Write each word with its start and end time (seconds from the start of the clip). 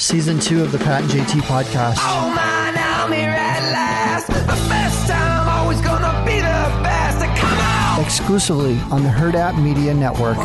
Season 0.00 0.40
two 0.40 0.62
of 0.62 0.72
the 0.72 0.78
Pat 0.78 1.02
and 1.02 1.10
JT 1.10 1.42
podcast. 1.42 1.96
Oh 1.98 2.32
man, 2.34 2.74
I'm 2.74 3.12
here 3.12 3.28
at 3.28 3.60
last. 3.70 4.28
The 4.28 4.32
best 4.66 5.06
time, 5.06 5.46
always 5.46 5.78
gonna 5.82 6.24
be 6.24 6.36
the 6.36 6.80
best. 6.82 7.18
Come 7.38 7.58
on! 7.58 8.02
Exclusively 8.02 8.78
on 8.90 9.02
the 9.02 9.10
Herd 9.10 9.34
App 9.34 9.56
Media 9.56 9.92
Network. 9.92 10.38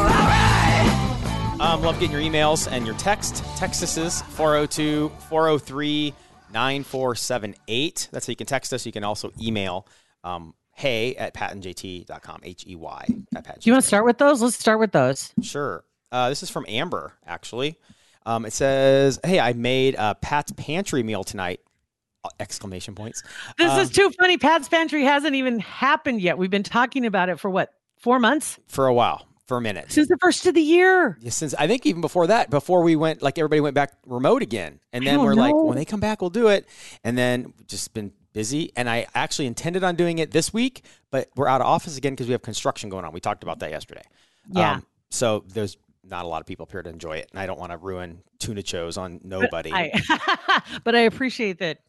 Um, 1.62 1.82
love 1.82 1.98
getting 2.02 2.12
your 2.12 2.20
emails 2.20 2.70
and 2.70 2.86
your 2.86 2.98
text. 2.98 3.46
Text 3.56 3.82
us 3.82 3.96
is 3.96 4.22
402 4.24 5.10
403 5.30 6.14
9478. 6.52 8.10
That's 8.12 8.28
how 8.28 8.32
you 8.32 8.36
can 8.36 8.48
text 8.48 8.74
us. 8.74 8.86
You 8.86 8.92
can 8.92 9.06
also 9.06 9.32
email 9.42 9.88
um, 10.26 10.54
hey 10.74 11.16
at 11.16 11.34
patandjt.com. 11.34 12.42
H 12.44 12.66
E 12.68 12.76
Y 12.76 13.06
at 13.34 13.46
pat. 13.46 13.62
Do 13.62 13.70
you 13.70 13.74
want 13.74 13.84
to 13.84 13.88
start 13.88 14.04
with 14.04 14.18
those? 14.18 14.42
Let's 14.42 14.60
start 14.60 14.82
with 14.82 14.92
those. 14.92 15.32
Sure. 15.42 15.86
Uh, 16.12 16.28
this 16.28 16.44
is 16.44 16.50
from 16.50 16.66
Amber, 16.68 17.14
actually. 17.26 17.80
Um, 18.26 18.46
it 18.46 18.54
says, 18.54 19.20
"Hey, 19.24 19.40
I 19.40 19.54
made 19.54 19.96
a 19.98 20.16
Pat's 20.16 20.52
pantry 20.56 21.04
meal 21.04 21.24
tonight!" 21.24 21.60
Uh, 22.24 22.30
Exclamation 22.40 22.96
points. 22.96 23.22
This 23.58 23.72
Um, 23.72 23.80
is 23.80 23.90
too 23.92 24.10
funny. 24.20 24.38
Pat's 24.38 24.68
Pantry 24.68 25.04
hasn't 25.04 25.36
even 25.36 25.60
happened 25.60 26.22
yet. 26.22 26.38
We've 26.38 26.50
been 26.50 26.64
talking 26.64 27.06
about 27.06 27.30
it 27.30 27.40
for 27.40 27.50
what, 27.50 27.72
four 28.00 28.20
months? 28.20 28.58
for 28.68 28.88
a 28.88 28.94
while, 28.94 29.28
for 29.46 29.58
a 29.58 29.62
minute. 29.62 29.92
Since 29.92 30.08
the 30.08 30.18
first 30.20 30.46
of 30.48 30.56
the 30.56 30.62
year. 30.62 31.18
Yeah, 31.22 31.30
since 31.30 31.54
I 31.54 31.68
think 31.68 31.86
even 31.86 32.02
before 32.02 32.26
that, 32.28 32.50
before 32.50 32.82
we 32.82 32.96
went, 32.96 33.22
like 33.22 33.38
everybody 33.38 33.62
went 33.62 33.76
back 33.76 33.94
remote 34.08 34.42
again, 34.42 34.80
and 34.92 35.06
then 35.06 35.22
we're 35.22 35.36
like, 35.36 35.54
when 35.54 35.76
they 35.78 35.86
come 35.86 36.00
back, 36.00 36.20
we'll 36.22 36.32
do 36.32 36.48
it. 36.48 36.68
And 37.04 37.16
then 37.16 37.54
just 37.68 37.94
been 37.94 38.12
busy, 38.34 38.72
and 38.76 38.90
I 38.90 39.06
actually 39.14 39.46
intended 39.46 39.84
on 39.84 39.96
doing 39.96 40.18
it 40.18 40.32
this 40.32 40.52
week, 40.52 40.84
but 41.12 41.30
we're 41.36 41.48
out 41.48 41.62
of 41.62 41.68
office 41.68 41.96
again 41.96 42.14
because 42.14 42.26
we 42.28 42.32
have 42.32 42.42
construction 42.42 42.90
going 42.90 43.06
on. 43.06 43.14
We 43.14 43.20
talked 43.20 43.44
about 43.44 43.60
that 43.60 43.70
yesterday. 43.70 44.04
Um, 44.56 44.62
Yeah. 44.62 44.80
so 45.12 45.44
there's 45.48 45.78
not 46.08 46.26
a 46.26 46.28
lot 46.28 46.42
of 46.42 46.48
people 46.48 46.64
appear 46.64 46.84
to 46.84 46.90
enjoy 46.90 47.18
it, 47.18 47.30
and 47.32 47.40
I 47.40 47.46
don't 47.46 47.60
want 47.60 47.72
to 47.72 47.78
ruin 47.78 48.22
tuna 48.40 48.64
chos 48.64 48.98
on 48.98 49.18
But 49.18 49.26
nobody. 49.26 49.72
I, 49.74 49.92
but 50.84 50.96
I 50.96 51.00
appreciate 51.02 51.60
that 51.60 51.80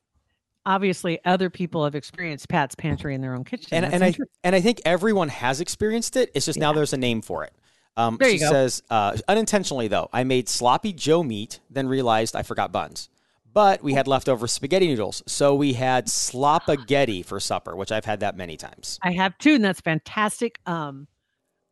obviously 0.65 1.19
other 1.25 1.49
people 1.51 1.85
have 1.85 1.95
experienced 1.95 2.49
Pat's 2.49 2.75
Pantry 2.75 3.15
in 3.15 3.21
their 3.21 3.35
own 3.35 3.45
kitchen. 3.45 3.69
and 3.85 3.93
and 3.95 4.03
I 4.05 4.15
and 4.43 4.55
I 4.55 4.61
think 4.61 4.81
everyone 4.85 5.29
has 5.29 5.61
experienced 5.61 6.17
it. 6.17 6.31
It's 6.35 6.47
just 6.47 6.59
now 6.59 6.73
there's 6.73 6.93
a 6.93 6.97
name 6.99 7.23
for 7.23 7.45
it. 7.45 7.53
Um, 7.99 8.17
There 8.19 8.29
she 8.29 8.35
you 8.35 8.41
go. 8.41 8.51
says 8.51 8.83
uh, 8.91 9.17
unintentionally 9.29 9.89
though, 9.89 10.09
I 10.13 10.25
made 10.25 10.49
sloppy 10.49 10.93
Joe 10.93 11.23
meat, 11.23 11.61
then 11.71 11.89
realized 11.89 12.37
I 12.37 12.43
forgot 12.43 12.73
buns. 12.73 13.09
But 13.53 13.83
we 13.83 13.95
had 13.95 14.07
leftover 14.07 14.47
spaghetti 14.49 14.87
noodles, 14.87 15.23
so 15.27 15.55
we 15.55 15.73
had 15.73 16.09
slopagetti 16.09 17.25
for 17.25 17.41
supper, 17.41 17.75
which 17.75 17.91
I've 17.91 18.05
had 18.05 18.21
that 18.21 18.37
many 18.37 18.59
times. 18.59 18.99
I 19.03 19.13
have 19.13 19.39
two, 19.39 19.55
and 19.55 19.65
that's 19.65 19.81
fantastic. 19.81 20.59
Um, 20.67 21.07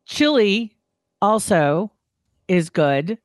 chili 0.05 0.75
also 1.21 1.91
is 2.47 2.69
good 2.69 3.17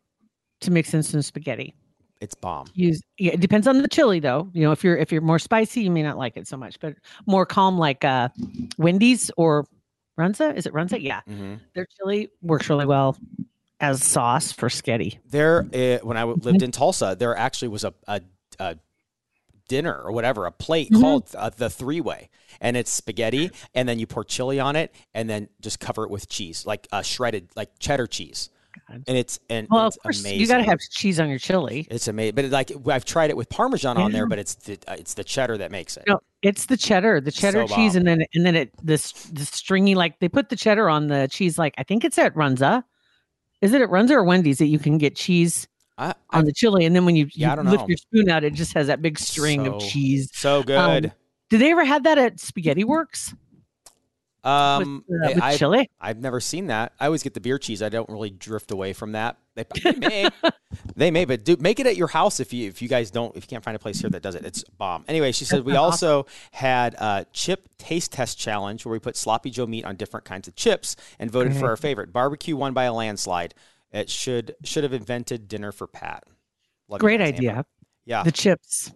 to 0.62 0.70
mix 0.70 0.94
in 0.94 1.02
some 1.02 1.22
spaghetti. 1.22 1.74
It's 2.20 2.34
bomb. 2.34 2.66
Use 2.74 3.00
yeah, 3.18 3.32
it 3.32 3.40
depends 3.40 3.66
on 3.66 3.80
the 3.80 3.88
chili 3.88 4.20
though. 4.20 4.50
You 4.52 4.62
know, 4.64 4.72
if 4.72 4.84
you're 4.84 4.96
if 4.96 5.10
you're 5.10 5.22
more 5.22 5.38
spicy, 5.38 5.82
you 5.82 5.90
may 5.90 6.02
not 6.02 6.18
like 6.18 6.36
it 6.36 6.46
so 6.46 6.56
much, 6.56 6.78
but 6.80 6.94
more 7.26 7.46
calm 7.46 7.78
like 7.78 8.04
uh 8.04 8.28
Wendy's 8.76 9.30
or 9.38 9.66
Runza. 10.18 10.54
Is 10.54 10.66
it 10.66 10.74
Runza? 10.74 11.00
Yeah. 11.00 11.20
hmm 11.26 11.54
Their 11.74 11.86
chili 11.96 12.28
works 12.42 12.68
really 12.68 12.84
well 12.86 13.16
as 13.80 14.04
sauce 14.04 14.52
for 14.52 14.68
spaghetti. 14.68 15.18
There, 15.30 15.64
uh, 15.72 16.04
when 16.04 16.18
I 16.18 16.24
lived 16.24 16.60
in 16.60 16.70
Tulsa, 16.70 17.16
there 17.18 17.34
actually 17.34 17.68
was 17.68 17.84
a, 17.84 17.94
a, 18.06 18.20
a 18.58 18.76
dinner 19.68 19.94
or 20.04 20.12
whatever, 20.12 20.44
a 20.44 20.52
plate 20.52 20.90
Mhm. 20.90 21.00
called 21.00 21.34
uh, 21.34 21.48
the 21.48 21.70
three 21.70 22.00
way, 22.02 22.28
and 22.60 22.76
it's 22.76 22.92
spaghetti, 22.92 23.50
and 23.74 23.88
then 23.88 23.98
you 23.98 24.06
pour 24.06 24.24
chili 24.24 24.60
on 24.60 24.76
it, 24.76 24.94
and 25.14 25.30
then 25.30 25.48
just 25.62 25.80
cover 25.80 26.04
it 26.04 26.10
with 26.10 26.28
cheese, 26.28 26.66
like 26.66 26.86
uh, 26.92 27.00
shredded, 27.00 27.48
like 27.56 27.70
cheddar 27.78 28.06
cheese, 28.06 28.50
God. 28.90 29.04
and 29.06 29.16
it's 29.16 29.38
and 29.48 29.66
Well, 29.70 29.86
it's 29.86 29.96
of 29.96 30.02
course, 30.02 30.20
amazing. 30.20 30.40
you 30.40 30.46
got 30.46 30.58
to 30.58 30.64
have 30.64 30.78
cheese 30.90 31.20
on 31.20 31.28
your 31.28 31.38
chili. 31.38 31.86
It's 31.90 32.08
amazing, 32.08 32.34
but 32.34 32.44
like 32.46 32.72
I've 32.88 33.04
tried 33.04 33.30
it 33.30 33.36
with 33.36 33.48
Parmesan 33.48 33.96
on 33.96 34.12
there, 34.12 34.26
but 34.26 34.38
it's 34.38 34.54
the 34.56 34.78
uh, 34.88 34.96
it's 34.98 35.14
the 35.14 35.24
cheddar 35.24 35.56
that 35.58 35.70
makes 35.70 35.96
it. 35.96 36.04
No, 36.06 36.20
it's 36.42 36.66
the 36.66 36.76
cheddar, 36.76 37.20
the 37.20 37.32
cheddar 37.32 37.66
So 37.68 37.74
cheese, 37.76 37.92
bomb. 37.92 38.06
and 38.06 38.06
then 38.20 38.26
and 38.34 38.44
then 38.46 38.56
it 38.56 38.70
this 38.82 39.12
the 39.12 39.44
stringy 39.44 39.94
like 39.94 40.18
they 40.20 40.28
put 40.28 40.48
the 40.48 40.56
cheddar 40.56 40.88
on 40.90 41.06
the 41.08 41.28
cheese. 41.30 41.58
Like 41.58 41.74
I 41.78 41.82
think 41.82 42.04
it's 42.04 42.18
at 42.18 42.34
Runza. 42.34 42.82
Is 43.60 43.72
it 43.72 43.82
at 43.82 43.90
Runza 43.90 44.10
or 44.12 44.24
Wendy's 44.24 44.58
that 44.58 44.66
you 44.66 44.78
can 44.78 44.96
get 44.98 45.14
cheese 45.16 45.68
I, 45.98 46.14
on 46.30 46.46
the 46.46 46.52
chili, 46.52 46.86
and 46.86 46.96
then 46.96 47.04
when 47.04 47.14
you, 47.14 47.28
Yeah, 47.34 47.52
I 47.54 47.56
you 47.62 47.68
lift 47.68 47.82
know. 47.82 47.88
your 47.88 47.96
spoon 47.98 48.30
out, 48.30 48.42
it 48.42 48.54
just 48.54 48.72
has 48.72 48.86
that 48.86 49.02
big 49.02 49.18
string 49.18 49.66
of 49.66 49.80
cheese. 49.82 50.30
so 50.32 50.62
good. 50.62 50.78
Um, 50.78 51.12
Did 51.50 51.60
they 51.60 51.70
ever 51.72 51.84
have 51.84 52.04
that 52.04 52.16
at 52.16 52.40
Spaghetti 52.40 52.84
Works 52.84 53.34
Um, 54.42 55.04
with, 55.06 55.20
uh, 55.22 55.28
with 55.34 55.42
I've, 55.42 55.58
chili? 55.58 55.90
I've 56.00 56.18
never 56.18 56.40
seen 56.40 56.68
that. 56.68 56.92
I 56.98 57.06
always 57.06 57.22
get 57.22 57.34
the 57.34 57.40
beer 57.40 57.58
cheese. 57.58 57.82
I 57.82 57.88
don't 57.88 58.08
really 58.08 58.30
drift 58.30 58.70
away 58.70 58.92
from 58.92 59.12
that. 59.12 59.36
They, 59.54 59.64
they 59.82 59.92
may, 59.98 60.28
they 60.96 61.10
may, 61.10 61.24
but 61.26 61.44
do 61.44 61.56
make 61.60 61.78
it 61.80 61.86
at 61.86 61.96
your 61.96 62.08
house 62.08 62.40
if 62.40 62.52
you 62.52 62.68
if 62.68 62.80
you 62.80 62.88
guys 62.88 63.10
don't 63.10 63.36
if 63.36 63.44
you 63.44 63.48
can't 63.48 63.62
find 63.64 63.76
a 63.76 63.78
place 63.78 64.00
here 64.00 64.08
that 64.10 64.22
does 64.22 64.34
it. 64.34 64.44
It's 64.44 64.64
bomb. 64.78 65.04
Anyway, 65.08 65.32
she 65.32 65.44
said 65.44 65.64
we 65.64 65.76
also 65.76 66.26
had 66.52 66.94
a 66.94 67.26
chip 67.32 67.68
taste 67.78 68.12
test 68.12 68.38
challenge 68.38 68.84
where 68.86 68.92
we 68.92 68.98
put 68.98 69.16
sloppy 69.16 69.50
Joe 69.50 69.66
meat 69.66 69.84
on 69.84 69.96
different 69.96 70.24
kinds 70.24 70.48
of 70.48 70.54
chips 70.56 70.96
and 71.18 71.30
voted 71.30 71.56
for 71.56 71.68
our 71.68 71.76
favorite. 71.76 72.12
Barbecue 72.12 72.56
won 72.56 72.72
by 72.72 72.84
a 72.84 72.92
landslide. 72.92 73.54
It 73.92 74.08
should 74.08 74.54
should 74.64 74.84
have 74.84 74.92
invented 74.92 75.48
dinner 75.48 75.72
for 75.72 75.86
Pat. 75.86 76.24
Love 76.88 77.00
Great 77.00 77.20
idea. 77.20 77.64
Yeah. 78.06 78.22
The 78.22 78.32
chips. 78.32 78.90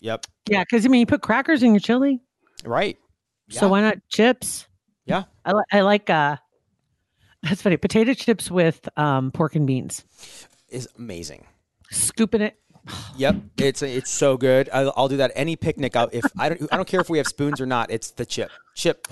yep. 0.00 0.24
Yeah, 0.48 0.62
because 0.64 0.86
I 0.86 0.88
mean, 0.88 1.00
you 1.00 1.06
put 1.06 1.20
crackers 1.22 1.62
in 1.62 1.72
your 1.72 1.80
chili, 1.80 2.20
Right. 2.64 2.96
so 3.50 3.68
why 3.68 3.80
not 3.82 3.98
chips? 4.08 4.66
Yeah. 5.08 5.24
I, 5.44 5.52
li- 5.52 5.64
I 5.72 5.80
like 5.80 6.08
uh 6.10 6.36
that's 7.42 7.62
funny 7.62 7.76
potato 7.76 8.14
chips 8.14 8.50
with 8.50 8.88
um 8.98 9.30
pork 9.32 9.54
and 9.56 9.66
beans 9.66 10.04
Is 10.68 10.88
amazing. 10.98 11.46
scooping 11.90 12.40
it 12.42 12.56
Yep, 13.16 13.36
it's 13.58 13.82
it's 13.82 14.10
so 14.10 14.38
good. 14.38 14.70
I'll, 14.72 14.94
I'll 14.96 15.08
do 15.08 15.18
that 15.18 15.30
any 15.34 15.56
picnic. 15.56 15.94
I'll, 15.94 16.08
if 16.10 16.24
I 16.38 16.48
don't, 16.48 16.72
I 16.72 16.76
don't 16.76 16.88
care 16.88 17.00
if 17.00 17.10
we 17.10 17.18
have 17.18 17.26
spoons 17.26 17.60
or 17.60 17.66
not. 17.66 17.90
It's 17.90 18.12
the 18.12 18.24
chip, 18.24 18.50
chip, 18.74 19.06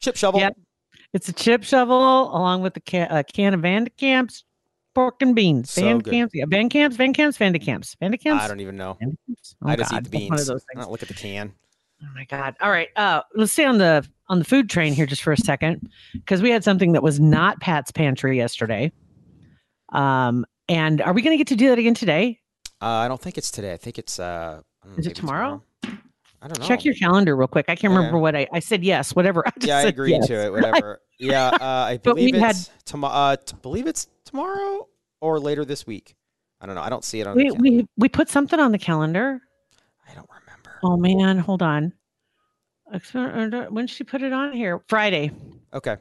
chip 0.00 0.16
shovel. 0.16 0.40
Yep. 0.40 0.56
it's 1.12 1.28
a 1.28 1.32
chip 1.32 1.62
shovel 1.62 1.96
along 2.34 2.62
with 2.62 2.74
the 2.74 2.80
ca- 2.80 3.06
a 3.08 3.22
can 3.22 3.54
of 3.54 3.60
Van 3.60 3.84
de 3.84 3.90
Kamp's 3.90 4.42
pork 4.96 5.22
and 5.22 5.36
beans 5.36 5.70
So 5.70 5.82
Van. 5.82 6.00
Camps 6.00 6.34
yeah 6.34 6.44
Van 6.48 6.68
Camps 6.68 6.96
Van 6.96 7.12
Camps 7.12 7.36
Van 7.36 7.52
de 7.52 7.60
Camps 7.60 7.94
Van 8.00 8.10
de 8.10 8.18
Camps 8.18 8.44
I 8.44 8.48
don't 8.48 8.58
even 8.60 8.76
know. 8.76 8.94
Camps? 8.94 9.54
Oh, 9.62 9.68
I 9.68 9.76
just 9.76 9.92
God, 9.92 10.06
eat 10.06 10.10
the 10.10 10.18
that's 10.18 10.22
one 10.30 10.32
of 10.32 10.36
beans. 10.38 10.46
those 10.48 10.64
I 10.74 10.80
don't 10.80 10.90
look 10.90 11.02
at 11.02 11.08
the 11.08 11.14
can. 11.14 11.52
Oh 12.02 12.06
my 12.16 12.24
god! 12.24 12.56
All 12.60 12.70
right, 12.70 12.88
uh, 12.96 13.22
let's 13.36 13.52
stay 13.52 13.64
on 13.66 13.78
the 13.78 14.04
on 14.30 14.38
the 14.38 14.44
food 14.46 14.70
train 14.70 14.94
here 14.94 15.04
just 15.06 15.22
for 15.22 15.32
a 15.32 15.36
second 15.36 15.90
because 16.14 16.40
we 16.40 16.50
had 16.50 16.64
something 16.64 16.92
that 16.92 17.02
was 17.02 17.20
not 17.20 17.60
Pat's 17.60 17.90
pantry 17.90 18.36
yesterday. 18.38 18.90
Um, 19.92 20.46
and 20.68 21.02
are 21.02 21.12
we 21.12 21.20
going 21.20 21.34
to 21.34 21.38
get 21.38 21.48
to 21.48 21.56
do 21.56 21.68
that 21.68 21.78
again 21.78 21.94
today? 21.94 22.38
Uh, 22.80 22.86
I 22.86 23.08
don't 23.08 23.20
think 23.20 23.36
it's 23.36 23.50
today. 23.50 23.72
I 23.72 23.76
think 23.76 23.98
it's. 23.98 24.18
Uh, 24.18 24.62
I 24.82 24.86
don't 24.86 24.92
know, 24.96 24.98
Is 25.00 25.06
it 25.06 25.08
maybe 25.10 25.14
tomorrow? 25.20 25.62
I 26.42 26.48
don't 26.48 26.58
know. 26.60 26.66
Check 26.66 26.84
your 26.86 26.94
calendar 26.94 27.36
real 27.36 27.48
quick. 27.48 27.66
I 27.68 27.74
can't 27.76 27.90
Okay. 27.92 27.98
remember 27.98 28.18
what 28.18 28.34
I 28.34 28.46
I 28.52 28.60
said. 28.60 28.82
Yes, 28.82 29.14
whatever. 29.14 29.46
I 29.46 29.50
Yeah, 29.60 29.78
I 29.78 29.82
said 29.82 29.88
agreed 29.92 30.12
yes. 30.12 30.26
to 30.28 30.34
it. 30.46 30.52
Whatever. 30.52 31.00
yeah, 31.18 31.48
uh, 31.48 31.58
I 31.60 31.98
believe 31.98 32.34
had- 32.36 32.52
it's 32.52 32.70
tomorrow. 32.86 33.12
Uh, 33.14 33.36
believe 33.60 33.86
it's 33.86 34.06
tomorrow 34.24 34.86
or 35.20 35.38
later 35.38 35.64
this 35.66 35.86
week. 35.86 36.14
I 36.62 36.66
don't 36.66 36.74
know. 36.76 36.80
I 36.82 36.88
don't 36.88 37.04
see 37.04 37.20
it 37.20 37.26
on. 37.26 37.36
We, 37.36 37.44
the 37.44 37.48
calendar. 37.56 37.62
we 37.78 37.86
we 37.98 38.08
put 38.08 38.30
something 38.30 38.58
on 38.58 38.72
the 38.72 38.78
calendar. 38.78 39.40
I 40.08 40.14
don't 40.14 40.28
remember. 40.30 40.78
Oh 40.82 40.96
man, 40.96 41.36
hold 41.38 41.60
on. 41.62 41.92
When 43.70 43.86
she 43.86 44.04
put 44.04 44.22
it 44.22 44.32
on 44.32 44.52
here? 44.52 44.82
Friday, 44.88 45.30
Okay. 45.72 45.96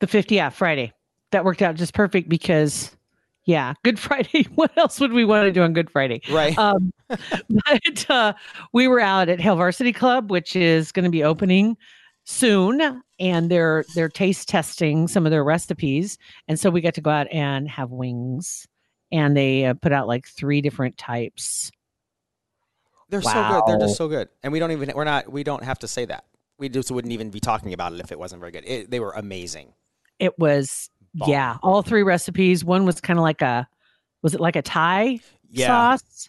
the 0.00 0.06
50th. 0.06 0.30
Yeah, 0.30 0.48
Friday. 0.50 0.92
That 1.32 1.44
worked 1.44 1.60
out 1.60 1.74
just 1.74 1.92
perfect 1.92 2.28
because, 2.28 2.96
yeah, 3.44 3.74
Good 3.84 3.98
Friday. 3.98 4.44
What 4.54 4.76
else 4.78 4.98
would 5.00 5.12
we 5.12 5.24
want 5.24 5.44
to 5.46 5.52
do 5.52 5.62
on 5.62 5.72
Good 5.74 5.90
Friday? 5.90 6.22
Right. 6.30 6.56
Um, 6.58 6.90
but 7.08 8.10
uh, 8.10 8.32
we 8.72 8.88
were 8.88 9.00
out 9.00 9.28
at 9.28 9.40
Hale 9.40 9.56
Varsity 9.56 9.92
Club, 9.92 10.30
which 10.30 10.56
is 10.56 10.92
going 10.92 11.04
to 11.04 11.10
be 11.10 11.22
opening 11.22 11.76
soon, 12.24 13.02
and 13.18 13.50
they're 13.50 13.84
they're 13.94 14.08
taste 14.08 14.48
testing 14.48 15.08
some 15.08 15.26
of 15.26 15.30
their 15.30 15.44
recipes, 15.44 16.18
and 16.46 16.60
so 16.60 16.68
we 16.70 16.80
got 16.82 16.92
to 16.94 17.00
go 17.00 17.10
out 17.10 17.26
and 17.32 17.68
have 17.70 17.90
wings, 17.90 18.66
and 19.10 19.34
they 19.36 19.64
uh, 19.64 19.74
put 19.74 19.92
out 19.92 20.06
like 20.08 20.26
three 20.26 20.60
different 20.60 20.96
types. 20.98 21.70
They're 23.10 23.22
so 23.22 23.32
good. 23.32 23.62
They're 23.66 23.78
just 23.86 23.96
so 23.96 24.08
good, 24.08 24.28
and 24.42 24.52
we 24.52 24.58
don't 24.58 24.72
even. 24.72 24.92
We're 24.94 25.04
not. 25.04 25.30
We 25.30 25.42
don't 25.44 25.64
have 25.64 25.78
to 25.80 25.88
say 25.88 26.04
that. 26.06 26.24
We 26.58 26.68
just 26.68 26.90
wouldn't 26.90 27.12
even 27.12 27.30
be 27.30 27.40
talking 27.40 27.72
about 27.72 27.92
it 27.92 28.00
if 28.00 28.12
it 28.12 28.18
wasn't 28.18 28.40
very 28.40 28.52
good. 28.52 28.64
It, 28.66 28.90
they 28.90 29.00
were 29.00 29.12
amazing. 29.12 29.72
It 30.18 30.38
was 30.38 30.90
Bomb. 31.14 31.30
yeah, 31.30 31.56
all 31.62 31.82
three 31.82 32.02
recipes. 32.02 32.64
One 32.64 32.84
was 32.84 33.00
kind 33.00 33.18
of 33.18 33.22
like 33.22 33.40
a 33.42 33.66
was 34.22 34.34
it 34.34 34.40
like 34.40 34.56
a 34.56 34.62
Thai 34.62 35.20
Yeah. 35.50 35.66
sauce? 35.68 36.28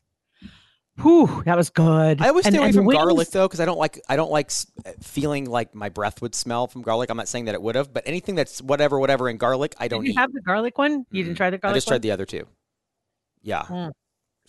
Whew, 1.01 1.43
that 1.45 1.55
was 1.55 1.69
good. 1.69 2.21
I 2.21 2.27
always 2.27 2.43
stay 2.45 2.49
And- 2.49 2.57
away 2.57 2.65
and 2.67 2.75
from 2.75 2.85
garlic 2.87 3.29
though, 3.31 3.47
because 3.47 3.61
I 3.61 3.65
don't 3.65 3.77
like 3.79 4.01
I 4.09 4.15
don't 4.17 4.31
like 4.31 4.51
feeling 5.01 5.45
like 5.49 5.73
my 5.73 5.87
breath 5.89 6.21
would 6.21 6.35
smell 6.35 6.67
from 6.67 6.81
garlic. 6.81 7.09
I'm 7.09 7.15
not 7.17 7.27
saying 7.29 7.45
that 7.45 7.55
it 7.55 7.61
would 7.61 7.75
have, 7.75 7.93
but 7.93 8.03
anything 8.05 8.35
that's 8.35 8.61
whatever, 8.61 8.99
whatever 8.99 9.29
in 9.29 9.37
garlic, 9.37 9.75
I 9.79 9.87
don't 9.87 10.01
Did 10.01 10.07
you 10.09 10.11
eat. 10.13 10.17
have 10.17 10.33
the 10.33 10.41
garlic 10.41 10.77
one? 10.77 11.05
You 11.11 11.23
didn't 11.23 11.37
try 11.37 11.49
the 11.49 11.57
garlic. 11.57 11.75
I 11.75 11.77
just 11.77 11.87
one? 11.87 11.91
tried 11.93 12.01
the 12.01 12.11
other 12.11 12.25
two. 12.25 12.45
Yeah, 13.41 13.63
Mm. 13.63 13.91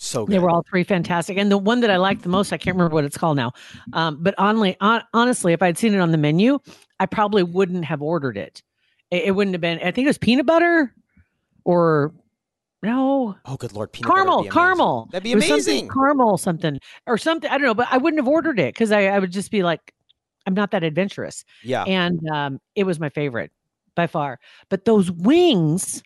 So 0.02 0.24
good. 0.24 0.34
They 0.34 0.38
were 0.38 0.50
all 0.50 0.64
three 0.68 0.84
fantastic, 0.84 1.36
and 1.36 1.50
the 1.50 1.58
one 1.58 1.80
that 1.80 1.90
I 1.90 1.96
liked 1.96 2.22
the 2.22 2.28
most, 2.28 2.52
I 2.52 2.58
can't 2.58 2.74
remember 2.76 2.94
what 2.94 3.04
it's 3.04 3.18
called 3.18 3.36
now. 3.36 3.52
Um, 3.92 4.18
but 4.20 4.34
only, 4.38 4.76
on, 4.80 5.02
honestly, 5.12 5.52
if 5.52 5.62
I'd 5.62 5.76
seen 5.76 5.94
it 5.94 6.00
on 6.00 6.10
the 6.10 6.18
menu, 6.18 6.58
I 6.98 7.06
probably 7.06 7.42
wouldn't 7.42 7.84
have 7.84 8.00
ordered 8.00 8.36
it. 8.36 8.62
it. 9.10 9.24
It 9.24 9.30
wouldn't 9.32 9.54
have 9.54 9.60
been. 9.60 9.78
I 9.78 9.90
think 9.90 10.06
it 10.06 10.08
was 10.08 10.18
peanut 10.18 10.46
butter, 10.46 10.94
or 11.64 12.12
no 12.82 13.36
oh, 13.44 13.56
good 13.56 13.72
lord, 13.72 13.92
peanut 13.92 14.10
caramel, 14.10 14.44
caramel. 14.44 15.08
That'd 15.12 15.24
be 15.24 15.34
was 15.34 15.46
something 15.46 15.72
amazing. 15.72 15.88
caramel, 15.88 16.38
something 16.38 16.80
or 17.06 17.18
something. 17.18 17.50
I 17.50 17.58
don't 17.58 17.66
know, 17.66 17.74
but 17.74 17.88
I 17.90 17.98
wouldn't 17.98 18.20
have 18.20 18.28
ordered 18.28 18.58
it 18.58 18.74
because 18.74 18.92
I, 18.92 19.06
I 19.06 19.18
would 19.18 19.32
just 19.32 19.50
be 19.50 19.62
like, 19.62 19.92
I'm 20.46 20.54
not 20.54 20.70
that 20.70 20.82
adventurous, 20.82 21.44
Yeah, 21.62 21.84
and 21.84 22.26
um, 22.30 22.58
it 22.74 22.84
was 22.84 22.98
my 22.98 23.10
favorite 23.10 23.52
by 23.94 24.06
far. 24.06 24.38
But 24.70 24.86
those 24.86 25.10
wings, 25.10 26.02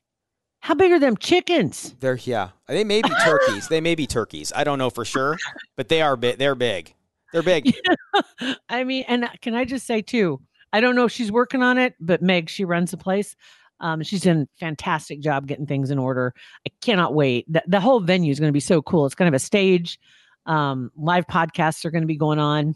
how 0.64 0.74
big 0.74 0.92
are 0.92 0.98
them 0.98 1.18
chickens? 1.18 1.94
they're 2.00 2.16
yeah. 2.16 2.48
They 2.68 2.84
may 2.84 3.02
be 3.02 3.10
turkeys. 3.22 3.68
they 3.68 3.82
may 3.82 3.94
be 3.94 4.06
turkeys. 4.06 4.50
I 4.56 4.64
don't 4.64 4.78
know 4.78 4.88
for 4.88 5.04
sure, 5.04 5.36
but 5.76 5.90
they 5.90 6.00
are 6.00 6.16
big. 6.16 6.38
They're 6.38 6.54
big. 6.54 6.94
They're 7.34 7.42
big. 7.42 7.74
I 8.70 8.82
mean, 8.82 9.04
and 9.06 9.28
can 9.42 9.54
I 9.54 9.66
just 9.66 9.86
say 9.86 10.00
too? 10.00 10.40
I 10.72 10.80
don't 10.80 10.96
know 10.96 11.04
if 11.04 11.12
she's 11.12 11.30
working 11.30 11.62
on 11.62 11.76
it, 11.76 11.94
but 12.00 12.22
Meg, 12.22 12.48
she 12.48 12.64
runs 12.64 12.92
the 12.92 12.96
place. 12.96 13.36
Um, 13.80 14.02
she's 14.02 14.22
done 14.22 14.48
a 14.48 14.58
fantastic 14.58 15.20
job 15.20 15.46
getting 15.46 15.66
things 15.66 15.90
in 15.90 15.98
order. 15.98 16.32
I 16.66 16.70
cannot 16.80 17.12
wait. 17.12 17.44
The, 17.52 17.62
the 17.66 17.80
whole 17.80 18.00
venue 18.00 18.32
is 18.32 18.40
going 18.40 18.48
to 18.48 18.54
be 18.54 18.58
so 18.58 18.80
cool. 18.80 19.04
It's 19.04 19.14
kind 19.14 19.28
of 19.28 19.34
a 19.34 19.40
stage. 19.40 20.00
Um, 20.46 20.90
live 20.96 21.26
podcasts 21.26 21.84
are 21.84 21.90
going 21.90 22.04
to 22.04 22.08
be 22.08 22.16
going 22.16 22.38
on, 22.38 22.74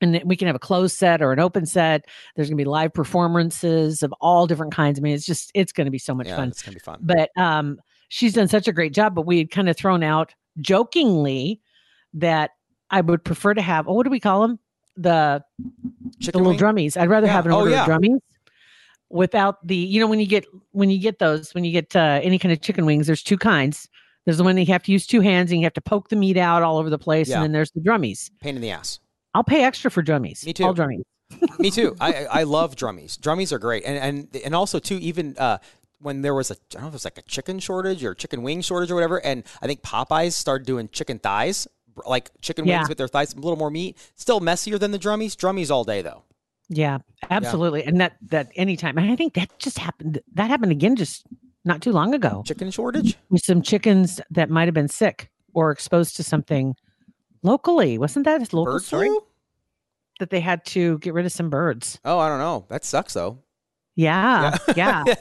and 0.00 0.14
then 0.14 0.22
we 0.26 0.36
can 0.36 0.46
have 0.46 0.56
a 0.56 0.60
closed 0.60 0.96
set 0.96 1.22
or 1.22 1.32
an 1.32 1.38
open 1.40 1.64
set. 1.66 2.04
There's 2.34 2.48
going 2.48 2.56
to 2.58 2.62
be 2.62 2.68
live 2.68 2.92
performances 2.92 4.02
of 4.02 4.12
all 4.20 4.46
different 4.46 4.74
kinds. 4.74 4.98
I 4.98 5.02
mean, 5.02 5.14
it's 5.14 5.26
just 5.26 5.50
it's 5.54 5.72
going 5.72 5.86
to 5.86 5.90
be 5.90 5.98
so 5.98 6.14
much 6.14 6.26
yeah, 6.28 6.36
fun 6.36 6.48
it's 6.48 6.62
gonna 6.62 6.74
be 6.74 6.80
fun. 6.80 6.98
but 7.02 7.30
um 7.36 7.78
she's 8.08 8.34
done 8.34 8.46
such 8.48 8.68
a 8.68 8.72
great 8.72 8.92
job 8.94 9.14
but 9.14 9.26
we 9.26 9.38
had 9.38 9.50
kind 9.50 9.68
of 9.68 9.76
thrown 9.76 10.02
out 10.02 10.32
jokingly 10.60 11.60
that 12.14 12.50
i 12.90 13.00
would 13.00 13.24
prefer 13.24 13.52
to 13.52 13.60
have 13.62 13.88
oh 13.88 13.94
what 13.94 14.04
do 14.04 14.10
we 14.10 14.20
call 14.20 14.42
them 14.42 14.58
the 14.96 15.42
the 15.58 16.10
Chicken 16.20 16.40
little 16.44 16.52
wing? 16.52 16.58
drummies 16.58 16.96
i'd 16.96 17.08
rather 17.08 17.26
Yeah. 17.26 17.32
have 17.32 17.46
an 17.46 17.52
Oh, 17.52 17.58
order 17.60 17.72
yeah. 17.72 17.82
of 17.82 17.88
drummies 17.88 18.20
without 19.10 19.66
the 19.66 19.74
you 19.76 19.98
know 20.00 20.06
when 20.06 20.20
you 20.20 20.26
get 20.26 20.44
when 20.72 20.90
you 20.90 20.98
get 20.98 21.18
those 21.18 21.52
when 21.54 21.64
you 21.64 21.72
get 21.72 21.94
uh, 21.96 22.20
any 22.22 22.38
kind 22.38 22.52
of 22.52 22.60
chicken 22.60 22.86
wings 22.86 23.06
there's 23.06 23.22
two 23.22 23.36
kinds 23.38 23.88
there's 24.24 24.38
the 24.38 24.44
one 24.44 24.56
that 24.56 24.62
you 24.62 24.72
have 24.72 24.82
to 24.84 24.92
use 24.92 25.06
two 25.06 25.20
hands 25.20 25.50
and 25.50 25.60
you 25.60 25.64
have 25.66 25.72
to 25.74 25.80
poke 25.80 26.08
the 26.08 26.16
meat 26.16 26.36
out 26.36 26.62
all 26.62 26.78
over 26.78 26.90
the 26.90 26.98
place 26.98 27.30
and 27.30 27.42
then 27.42 27.52
there's 27.52 27.70
the 27.72 27.80
drummies 27.80 28.30
Pain 28.40 28.56
in 28.56 28.62
the 28.62 28.70
ass. 28.70 28.98
I'll 29.36 29.44
pay 29.44 29.62
extra 29.64 29.90
for 29.90 30.02
drummies 30.02 30.44
Me 30.46 30.52
too. 30.52 30.64
all 30.64 30.74
drummies 30.74 31.02
Me 31.58 31.70
too. 31.72 31.96
I 32.00 32.26
I 32.26 32.42
love 32.56 32.76
drummies. 32.76 33.18
Drummies 33.18 33.50
are 33.52 33.58
great, 33.58 33.82
and 33.84 33.96
and 33.98 34.42
and 34.44 34.54
also 34.54 34.78
too 34.78 34.96
even 34.98 35.34
uh, 35.38 35.58
when 35.98 36.22
there 36.22 36.34
was 36.34 36.52
a 36.52 36.54
I 36.54 36.56
don't 36.74 36.82
know 36.82 36.88
if 36.88 36.92
it 36.92 37.00
was 37.00 37.04
like 37.04 37.18
a 37.18 37.22
chicken 37.22 37.58
shortage 37.58 38.04
or 38.04 38.14
chicken 38.14 38.42
wing 38.44 38.60
shortage 38.60 38.92
or 38.92 38.94
whatever, 38.94 39.18
and 39.24 39.42
I 39.60 39.66
think 39.66 39.82
Popeyes 39.82 40.34
started 40.34 40.66
doing 40.68 40.88
chicken 40.92 41.18
thighs, 41.18 41.66
like 42.06 42.30
chicken 42.42 42.64
Yeah. 42.64 42.78
wings 42.78 42.88
with 42.90 42.98
their 42.98 43.08
thighs, 43.08 43.32
a 43.34 43.40
little 43.40 43.56
more 43.56 43.72
meat. 43.72 43.98
Still 44.14 44.38
messier 44.38 44.78
than 44.78 44.92
the 44.92 45.00
drummies. 45.00 45.32
Drummies 45.34 45.68
all 45.70 45.82
day 45.82 46.00
though. 46.00 46.22
yeah 46.68 46.98
absolutely 47.30 47.82
and 47.82 48.00
that 48.00 48.12
that 48.22 48.46
anytime 48.54 48.96
and 48.98 49.10
i 49.10 49.16
think 49.16 49.34
that 49.34 49.48
just 49.58 49.78
happened 49.78 50.20
that 50.38 50.48
happened 50.48 50.70
again 50.72 50.94
just 50.96 51.24
not 51.64 51.80
too 51.82 51.90
long 51.92 52.14
ago 52.14 52.42
Chicken 52.46 52.70
shortage. 52.70 53.16
with 53.30 53.42
some 53.44 53.62
chickens 53.62 54.20
that 54.30 54.48
might 54.48 54.66
have 54.68 54.74
been 54.74 54.88
sick 55.02 55.28
or 55.54 55.72
exposed 55.72 56.14
to 56.16 56.22
something 56.22 56.74
locally. 57.42 57.98
Wasn't 57.98 58.24
that 58.26 58.40
a 58.52 58.56
local 58.56 58.74
Bird 58.74 58.82
story 58.84 59.08
flu? 59.08 59.20
That 60.18 60.30
they 60.30 60.40
had 60.40 60.64
to 60.66 60.98
get 60.98 61.14
rid 61.14 61.26
of 61.26 61.32
some 61.32 61.50
birds? 61.50 61.98
Oh, 62.04 62.18
I 62.18 62.28
don't 62.28 62.38
know. 62.38 62.66
That 62.68 62.84
sucks 62.84 63.14
though. 63.14 63.38
Yeah, 63.96 64.58
yeah, 64.76 65.04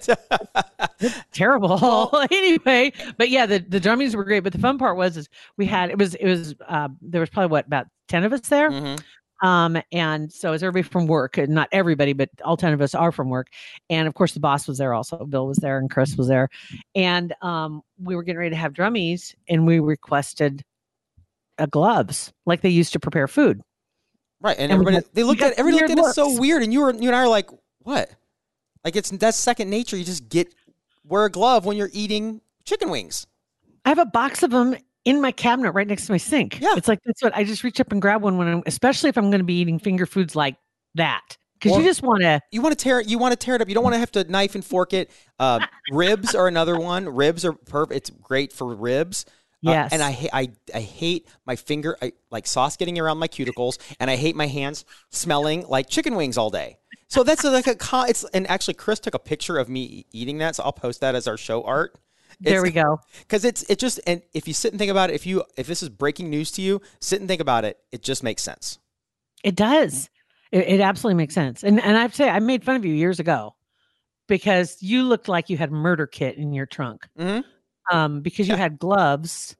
terrible. 1.32 2.10
anyway, 2.32 2.92
but 3.18 3.30
yeah, 3.30 3.46
the 3.46 3.60
the 3.60 3.80
drummies 3.80 4.16
were 4.16 4.26
great. 4.26 4.42
But 4.42 4.52
the 4.52 4.60
fun 4.60 4.78
part 4.78 4.98
was 4.98 5.16
is 5.16 5.30
we 5.58 5.66
had 5.66 5.90
it 5.90 5.98
was 5.98 6.16
it 6.16 6.28
was 6.28 6.56
uh, 6.68 6.90
there 7.02 7.22
was 7.22 7.30
probably 7.30 7.52
what 7.52 7.68
about 7.68 7.88
ten 8.10 8.24
of 8.26 8.34
us 8.34 8.42
there. 8.42 8.70
Mhm. 8.70 9.02
Um, 9.44 9.78
and 9.92 10.32
so 10.32 10.54
it's 10.54 10.64
everybody 10.64 10.90
from 10.90 11.08
work, 11.08 11.38
not 11.38 11.68
everybody, 11.72 12.14
but 12.14 12.30
all 12.44 12.56
10 12.56 12.72
of 12.74 12.82
us 12.82 12.96
are 12.96 13.12
from 13.12 13.30
work. 13.30 13.48
And 13.90 14.08
of 14.08 14.14
course, 14.14 14.34
the 14.34 14.40
boss 14.40 14.66
was 14.66 14.78
there 14.78 14.94
also. 14.94 15.26
Bill 15.26 15.46
was 15.46 15.58
there 15.58 15.78
and 15.78 15.92
Chris 15.92 16.16
was 16.16 16.30
there. 16.30 16.48
And 16.96 17.34
um, 17.42 17.82
we 18.02 18.16
were 18.16 18.24
getting 18.24 18.40
ready 18.40 18.52
to 18.52 18.56
have 18.56 18.72
drummies, 18.72 19.36
and 19.50 19.68
we 19.68 19.80
requested 19.80 20.64
uh, 21.60 21.66
gloves 21.66 22.32
like 22.46 22.62
they 22.62 22.70
used 22.70 22.94
to 22.94 23.00
prepare 23.00 23.28
food. 23.28 23.62
Right, 24.46 24.58
and, 24.60 24.72
And 24.72 24.74
everybody 24.74 25.04
they 25.14 25.24
looked 25.24 25.42
at 25.42 25.54
everybody 25.58 25.88
looked 25.88 26.00
at 26.00 26.10
it 26.12 26.14
so 26.14 26.40
weird, 26.40 26.62
and 26.62 26.72
you 26.72 26.82
were 26.82 26.94
you 26.94 27.08
and 27.10 27.16
I 27.16 27.22
are 27.22 27.28
like, 27.28 27.50
what? 27.80 28.12
Like 28.84 28.96
it's 28.96 29.10
that's 29.10 29.38
second 29.38 29.72
nature. 29.72 29.98
You 29.98 30.04
just 30.04 30.30
get 30.30 30.54
wear 31.04 31.26
a 31.26 31.32
glove 31.32 31.66
when 31.66 31.78
you're 31.78 31.90
eating 31.94 32.42
chicken 32.64 32.92
wings. 32.92 33.26
I 33.86 33.90
have 33.90 33.98
a 33.98 34.06
box 34.06 34.44
of 34.44 34.52
them 34.52 34.76
in 35.04 35.20
my 35.20 35.32
cabinet 35.32 35.72
right 35.72 35.88
next 35.88 36.06
to 36.06 36.12
my 36.12 36.18
sink. 36.18 36.60
Yeah. 36.62 36.76
It's 36.78 36.88
like 36.88 37.00
that's 37.04 37.24
what 37.24 37.36
I 37.36 37.44
just 37.44 37.64
reach 37.64 37.80
up 37.80 37.92
and 37.92 38.00
grab 38.00 38.22
one 38.22 38.38
when 38.38 38.48
I'm, 38.48 38.64
especially 38.68 39.10
if 39.10 39.18
I'm 39.18 39.32
going 39.32 39.40
to 39.40 39.46
be 39.46 39.56
eating 39.56 39.80
finger 39.80 40.06
foods 40.06 40.36
like 40.36 40.58
that. 40.94 41.38
Because 41.60 41.80
you 41.80 41.84
just 41.84 42.04
want 42.04 42.22
to, 42.22 42.40
You 42.52 42.62
want 42.62 42.78
to 42.78 42.84
tear 42.84 43.00
it. 43.00 43.08
You 43.08 43.18
want 43.18 43.32
to 43.32 43.44
tear 43.44 43.56
it 43.56 43.62
up. 43.62 43.68
You 43.68 43.74
don't 43.74 43.84
want 43.84 43.96
to 43.96 44.00
have 44.00 44.12
to 44.12 44.26
knife 44.26 44.54
and 44.54 44.64
fork 44.64 44.94
it. 44.94 45.10
Uh, 45.40 45.66
ribs 45.92 46.36
are 46.36 46.48
another 46.48 46.78
one. 46.78 47.10
Ribs 47.10 47.44
are 47.46 47.54
perfect. 47.54 47.98
It's 47.98 48.10
great 48.12 48.54
for 48.54 48.76
ribs. 48.76 49.26
Uh, 49.66 49.72
yes. 49.72 49.92
and 49.94 50.02
I, 50.04 50.12
ha- 50.12 50.30
I 50.34 50.52
I 50.74 50.82
hate 50.82 51.28
my 51.46 51.56
finger 51.56 51.98
I, 52.02 52.12
like 52.32 52.46
sauce 52.48 52.78
getting 52.78 53.00
around 53.00 53.18
my 53.18 53.28
cuticles, 53.28 53.78
and 54.00 54.12
I 54.12 54.16
hate 54.16 54.36
my 54.36 54.48
hands 54.48 54.86
smelling 55.10 55.66
like 55.68 55.90
chicken 55.90 56.16
wings 56.16 56.38
all 56.38 56.50
day. 56.50 56.78
So 57.08 57.24
that's 57.24 57.44
like 57.44 57.68
a 57.68 57.76
con- 57.76 58.10
it's 58.10 58.24
and 58.26 58.50
actually 58.50 58.74
Chris 58.76 59.00
took 59.00 59.14
a 59.14 59.20
picture 59.20 59.58
of 59.58 59.70
me 59.70 60.06
eating 60.12 60.38
that, 60.40 60.56
so 60.56 60.64
I'll 60.64 60.74
post 60.74 61.02
that 61.02 61.16
as 61.16 61.28
our 61.28 61.38
show 61.38 61.64
art. 61.64 61.96
there 62.40 62.62
we 62.62 62.72
go. 62.72 63.00
Because 63.20 63.46
it's 63.46 63.64
it 63.70 63.80
just 63.80 64.00
and 64.06 64.22
if 64.34 64.48
you 64.48 64.54
sit 64.54 64.72
and 64.74 64.80
think 64.80 64.92
about 64.92 65.10
it, 65.10 65.14
if 65.14 65.26
you 65.26 65.44
if 65.58 65.68
this 65.68 65.82
is 65.82 65.90
breaking 65.90 66.30
news 66.30 66.52
to 66.52 66.62
you, 66.62 66.82
sit 67.00 67.20
and 67.20 67.28
think 67.28 67.42
about 67.42 67.64
it. 67.66 67.78
It 67.92 68.04
just 68.04 68.24
makes 68.24 68.44
sense. 68.44 68.80
It 69.44 69.56
does. 69.56 70.10
It, 70.52 70.68
it 70.68 70.82
absolutely 70.82 71.16
makes 71.18 71.34
sense. 71.34 71.64
And 71.64 71.80
and 71.82 71.98
I 71.98 72.02
have 72.02 72.12
to 72.12 72.18
say, 72.18 72.30
I 72.30 72.40
made 72.40 72.64
fun 72.64 72.76
of 72.76 72.84
you 72.86 72.94
years 72.94 73.20
ago 73.20 73.56
because 74.28 74.78
you 74.82 75.04
looked 75.04 75.28
like 75.28 75.50
you 75.50 75.58
had 75.58 75.72
murder 75.72 76.08
kit 76.08 76.38
in 76.38 76.52
your 76.54 76.66
trunk. 76.66 77.08
Mhm. 77.18 77.44
Um, 77.92 78.22
because 78.22 78.48
you 78.48 78.56
had 78.56 78.80
gloves. 78.80 79.56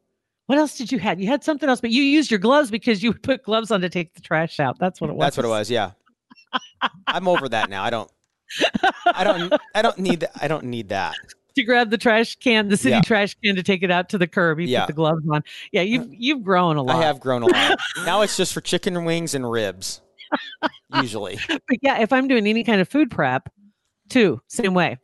What 0.48 0.58
else 0.58 0.78
did 0.78 0.92
you 0.92 1.00
had? 1.00 1.20
You 1.20 1.28
had 1.28 1.44
something 1.44 1.68
else, 1.70 1.82
but 1.82 1.90
you 1.92 2.04
used 2.04 2.30
your 2.30 2.40
gloves 2.40 2.70
because 2.72 3.02
you 3.02 3.14
put 3.14 3.44
gloves 3.44 3.72
on 3.72 3.82
to 3.82 3.90
take 3.90 4.14
the 4.14 4.22
trash 4.22 4.60
out. 4.60 4.78
That's 4.80 5.02
what 5.02 5.10
it 5.10 5.16
was. 5.16 5.26
That's 5.26 5.38
what 5.38 5.46
it 5.46 5.50
was. 5.50 5.70
Yeah, 5.72 5.92
I'm 7.08 7.28
over 7.28 7.50
that 7.50 7.70
now. 7.70 7.84
I 7.84 7.90
don't. 7.90 8.12
I 9.14 9.24
don't. 9.24 9.54
I 9.74 9.82
don't 9.82 9.98
need. 9.98 10.20
that. 10.22 10.32
I 10.42 10.48
don't 10.48 10.66
need 10.66 10.90
that. 10.90 11.16
To 11.56 11.64
grab 11.64 11.90
the 11.90 11.98
trash 11.98 12.36
can, 12.36 12.68
the 12.68 12.78
city 12.78 12.92
Yeah. 12.96 13.02
trash 13.02 13.34
can 13.44 13.56
to 13.56 13.64
take 13.64 13.82
it 13.82 13.90
out 13.90 14.10
to 14.10 14.18
the 14.18 14.28
curb. 14.28 14.60
You 14.60 14.68
Yeah. 14.68 14.82
put 14.82 14.88
the 14.88 14.94
gloves 14.94 15.24
on. 15.32 15.42
Yeah, 15.72 15.82
you've 15.82 16.08
you've 16.12 16.44
grown 16.44 16.76
a 16.78 16.84
lot. 16.84 16.98
I 16.98 17.04
have 17.06 17.20
grown 17.20 17.42
a 17.44 17.48
lot. 17.48 17.78
now 18.06 18.22
it's 18.22 18.36
just 18.38 18.54
for 18.54 18.62
chicken 18.62 19.04
wings 19.06 19.34
and 19.36 19.50
ribs. 19.50 20.02
Usually, 20.96 21.40
But 21.48 21.78
yeah, 21.82 22.02
if 22.02 22.12
I'm 22.12 22.28
doing 22.28 22.46
any 22.48 22.64
kind 22.64 22.82
of 22.82 22.90
food 22.90 23.10
prep, 23.10 23.50
too, 24.10 24.42
same 24.48 24.74
way. 24.74 24.98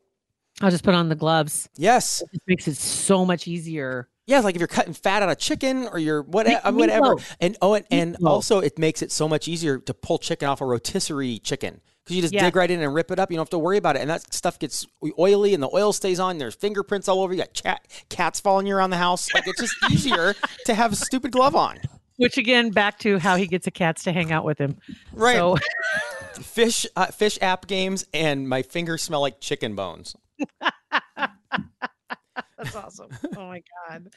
I'll 0.62 0.72
just 0.72 0.84
put 0.84 0.94
on 0.94 1.10
the 1.10 1.16
gloves. 1.16 1.70
yes, 1.76 2.22
It 2.34 2.42
makes 2.48 2.68
it 2.68 2.78
so 2.78 3.26
much 3.26 3.48
easier. 3.48 4.08
yeah. 4.28 4.40
Like 4.40 4.56
if 4.56 4.60
you're 4.60 4.68
cutting 4.68 4.94
fat 4.94 5.24
out 5.24 5.30
of 5.30 5.38
chicken 5.38 5.88
or 5.88 6.00
you're 6.00 6.24
Make 6.24 6.34
whatever, 6.34 6.72
whatever. 6.78 7.16
And 7.40 7.58
oh, 7.62 7.74
and, 7.74 7.86
and 7.92 8.18
also 8.26 8.60
it 8.60 8.78
makes 8.80 9.02
it 9.02 9.12
so 9.12 9.28
much 9.28 9.48
easier 9.48 9.80
to 9.80 9.94
pull 9.94 10.18
chicken 10.20 10.48
off 10.48 10.62
a 10.62 10.66
rotisserie 10.66 11.40
chicken 11.40 11.82
because 12.04 12.16
you 12.16 12.22
just 12.22 12.34
Yeah. 12.34 12.44
dig 12.46 12.56
right 12.56 12.70
in 12.70 12.82
and 12.82 12.94
rip 12.94 13.12
it 13.12 13.20
up. 13.20 13.30
You 13.32 13.38
don't 13.38 13.44
have 13.46 13.50
to 13.52 13.60
worry 13.60 13.78
about 13.78 13.96
it, 13.96 14.00
and 14.02 14.10
that 14.10 14.34
stuff 14.34 14.58
gets 14.60 14.86
oily 15.20 15.54
and 15.54 15.62
the 15.62 15.70
oil 15.74 15.94
stays 15.94 16.20
on. 16.20 16.38
There's 16.38 16.56
fingerprints 16.56 17.08
all 17.08 17.22
over. 17.22 17.34
You 17.34 17.40
got 17.40 17.54
chat, 17.54 17.86
cats 18.10 18.40
following 18.40 18.68
you 18.68 18.76
around 18.76 18.90
the 18.92 18.98
house. 18.98 19.34
Like 19.34 19.48
it's 19.48 19.60
just 19.62 19.76
easier 19.92 20.36
to 20.66 20.74
have 20.74 20.94
a 20.94 20.96
stupid 20.96 21.32
glove 21.32 21.56
on. 21.56 21.80
Which 22.18 22.38
again, 22.38 22.70
back 22.70 23.00
to 23.00 23.18
how 23.18 23.36
he 23.36 23.48
gets 23.48 23.66
the 23.66 23.72
cats 23.72 24.04
to 24.04 24.12
hang 24.12 24.32
out 24.32 24.46
with 24.46 24.60
him. 24.60 24.78
Right. 25.12 25.38
So 25.38 25.58
fish 26.42 26.86
uh, 26.96 27.08
fish 27.08 27.38
app 27.42 27.68
games 27.68 28.06
and 28.14 28.48
my 28.48 28.62
fingers 28.62 29.02
smell 29.02 29.22
like 29.22 29.40
chicken 29.40 29.76
bones. 29.76 30.16
that's 32.58 32.76
awesome. 32.76 33.10
Oh 33.38 33.48
my 33.48 33.64
god. 33.90 34.08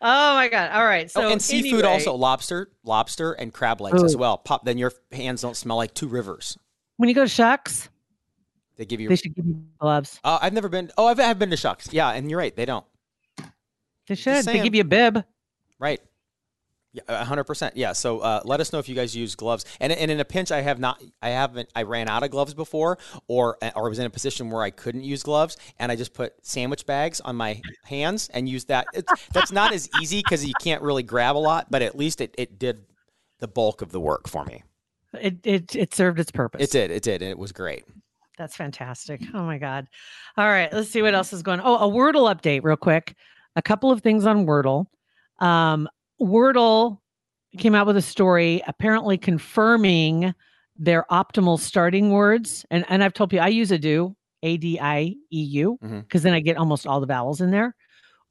Oh 0.00 0.34
my 0.34 0.48
god. 0.48 0.70
All 0.72 0.84
right. 0.84 1.10
So 1.10 1.22
oh, 1.22 1.32
and 1.32 1.42
seafood 1.42 1.84
anyway, 1.84 1.92
also 1.92 2.14
lobster, 2.14 2.70
lobster 2.84 3.32
and 3.32 3.52
crab 3.52 3.80
legs 3.80 4.02
as 4.02 4.16
well. 4.16 4.38
Pop 4.38 4.64
then 4.64 4.78
your 4.78 4.92
hands 5.12 5.42
don't 5.42 5.56
smell 5.56 5.76
like 5.76 5.94
two 5.94 6.08
rivers. 6.08 6.56
When 6.96 7.08
you 7.08 7.14
go 7.14 7.22
to 7.24 7.28
Shucks, 7.28 7.88
They 8.76 8.84
give 8.84 9.00
you 9.00 9.08
they 9.08 9.16
should 9.16 9.34
give 9.34 9.46
you 9.46 9.62
gloves. 9.78 10.20
uh, 10.24 10.38
I've 10.40 10.52
never 10.52 10.68
been 10.68 10.90
Oh, 10.96 11.06
I've, 11.06 11.20
I've 11.20 11.38
been 11.38 11.50
to 11.50 11.56
Shucks. 11.56 11.92
Yeah, 11.92 12.10
and 12.10 12.30
you're 12.30 12.38
right, 12.38 12.54
they 12.54 12.64
don't. 12.64 12.84
They 14.06 14.14
should. 14.14 14.44
They 14.44 14.62
give 14.62 14.74
you 14.74 14.82
a 14.82 14.84
bib. 14.84 15.24
Right. 15.78 16.00
Yeah, 16.94 17.02
a 17.06 17.24
hundred 17.24 17.44
percent. 17.44 17.76
Yeah. 17.76 17.92
So 17.92 18.20
uh, 18.20 18.40
let 18.44 18.60
us 18.60 18.72
know 18.72 18.78
if 18.78 18.88
you 18.88 18.94
guys 18.94 19.14
use 19.14 19.34
gloves. 19.34 19.66
And, 19.78 19.92
and 19.92 20.10
in 20.10 20.20
a 20.20 20.24
pinch, 20.24 20.50
I 20.50 20.62
have 20.62 20.78
not. 20.78 21.02
I 21.20 21.28
haven't. 21.30 21.68
I 21.76 21.82
ran 21.82 22.08
out 22.08 22.22
of 22.22 22.30
gloves 22.30 22.54
before, 22.54 22.98
or 23.26 23.58
or 23.76 23.88
was 23.90 23.98
in 23.98 24.06
a 24.06 24.10
position 24.10 24.50
where 24.50 24.62
I 24.62 24.70
couldn't 24.70 25.04
use 25.04 25.22
gloves, 25.22 25.58
and 25.78 25.92
I 25.92 25.96
just 25.96 26.14
put 26.14 26.32
sandwich 26.40 26.86
bags 26.86 27.20
on 27.20 27.36
my 27.36 27.60
hands 27.84 28.30
and 28.32 28.48
used 28.48 28.68
that. 28.68 28.86
It's, 28.94 29.12
that's 29.32 29.52
not 29.52 29.74
as 29.74 29.88
easy 30.00 30.22
because 30.22 30.44
you 30.46 30.54
can't 30.62 30.80
really 30.80 31.02
grab 31.02 31.36
a 31.36 31.38
lot, 31.38 31.70
but 31.70 31.82
at 31.82 31.96
least 31.96 32.22
it, 32.22 32.34
it 32.38 32.58
did 32.58 32.84
the 33.38 33.48
bulk 33.48 33.82
of 33.82 33.92
the 33.92 34.00
work 34.00 34.26
for 34.26 34.46
me. 34.46 34.62
It 35.12 35.36
it 35.44 35.76
it 35.76 35.94
served 35.94 36.18
its 36.18 36.30
purpose. 36.30 36.62
It 36.62 36.70
did. 36.70 36.90
It 36.90 37.02
did, 37.02 37.20
and 37.20 37.30
it 37.30 37.38
was 37.38 37.52
great. 37.52 37.84
That's 38.38 38.56
fantastic. 38.56 39.20
Oh 39.34 39.42
my 39.42 39.58
God. 39.58 39.88
All 40.36 40.48
right. 40.48 40.72
Let's 40.72 40.88
see 40.88 41.02
what 41.02 41.14
else 41.14 41.32
is 41.32 41.42
going 41.42 41.60
on. 41.60 41.66
Oh, 41.66 41.88
a 41.88 41.92
Wordle 41.92 42.34
update, 42.34 42.62
real 42.62 42.76
quick. 42.76 43.14
A 43.56 43.62
couple 43.62 43.90
of 43.90 44.00
things 44.00 44.24
on 44.24 44.46
Wordle. 44.46 44.86
Um, 45.40 45.88
Wordle 46.20 46.98
came 47.56 47.74
out 47.74 47.86
with 47.86 47.96
a 47.96 48.02
story 48.02 48.62
apparently 48.66 49.16
confirming 49.18 50.34
their 50.76 51.04
optimal 51.10 51.58
starting 51.58 52.10
words. 52.10 52.64
And, 52.70 52.84
and 52.88 53.02
I've 53.02 53.14
told 53.14 53.32
you 53.32 53.40
I 53.40 53.48
use 53.48 53.70
a 53.70 53.78
do 53.78 54.04
Adieu, 54.04 54.16
A 54.42 54.56
D 54.56 54.80
I 54.80 55.00
E 55.32 55.42
U, 55.42 55.78
because 56.02 56.22
then 56.22 56.34
I 56.34 56.40
get 56.40 56.56
almost 56.56 56.86
all 56.86 57.00
the 57.00 57.06
vowels 57.06 57.40
in 57.40 57.50
there. 57.50 57.74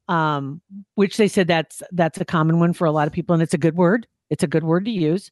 Um, 0.08 0.62
which 0.94 1.18
they 1.18 1.28
said 1.28 1.48
that's 1.48 1.82
that's 1.92 2.18
a 2.18 2.24
common 2.24 2.58
one 2.60 2.72
for 2.72 2.86
a 2.86 2.90
lot 2.90 3.06
of 3.06 3.12
people, 3.12 3.34
and 3.34 3.42
it's 3.42 3.52
a 3.52 3.58
good 3.58 3.76
word. 3.76 4.06
It's 4.30 4.42
a 4.42 4.46
good 4.46 4.64
word 4.64 4.86
to 4.86 4.90
use. 4.90 5.30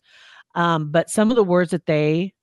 Um, 0.54 0.90
but 0.90 1.08
some 1.08 1.30
of 1.30 1.36
the 1.36 1.44
words 1.44 1.70
that 1.70 1.86
they 1.86 2.34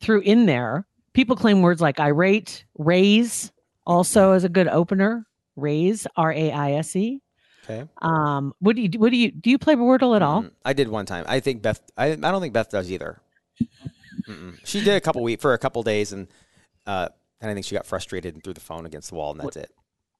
threw 0.00 0.20
in 0.20 0.46
there, 0.46 0.86
people 1.12 1.34
claim 1.34 1.62
words 1.62 1.80
like 1.80 1.98
irate, 1.98 2.64
raise, 2.78 3.50
also 3.84 4.30
as 4.30 4.44
a 4.44 4.48
good 4.48 4.68
opener. 4.68 5.26
Raise, 5.56 6.06
R 6.16 6.32
A 6.32 6.52
I 6.52 6.72
S 6.74 6.94
E. 6.94 7.20
Okay. 7.68 7.88
Um, 8.00 8.54
what 8.60 8.76
do 8.76 8.82
you 8.82 8.88
do? 8.88 8.98
What 8.98 9.10
do 9.10 9.16
you 9.16 9.32
do? 9.32 9.50
You 9.50 9.58
play 9.58 9.74
Wordle 9.74 10.14
at 10.14 10.22
all? 10.22 10.42
Mm, 10.42 10.50
I 10.64 10.72
did 10.72 10.88
one 10.88 11.04
time. 11.04 11.24
I 11.26 11.40
think 11.40 11.62
Beth. 11.62 11.80
I, 11.96 12.12
I 12.12 12.16
don't 12.16 12.40
think 12.40 12.54
Beth 12.54 12.70
does 12.70 12.90
either. 12.90 13.20
Mm-mm. 14.28 14.58
She 14.64 14.82
did 14.82 14.96
a 14.96 15.00
couple 15.00 15.22
week 15.22 15.40
for 15.40 15.52
a 15.52 15.58
couple 15.58 15.82
days, 15.82 16.12
and 16.12 16.28
uh, 16.86 17.08
and 17.40 17.50
I 17.50 17.54
think 17.54 17.66
she 17.66 17.74
got 17.74 17.86
frustrated 17.86 18.34
and 18.34 18.42
threw 18.42 18.52
the 18.52 18.60
phone 18.60 18.86
against 18.86 19.10
the 19.10 19.16
wall, 19.16 19.32
and 19.32 19.40
that's 19.40 19.56
it. 19.56 19.70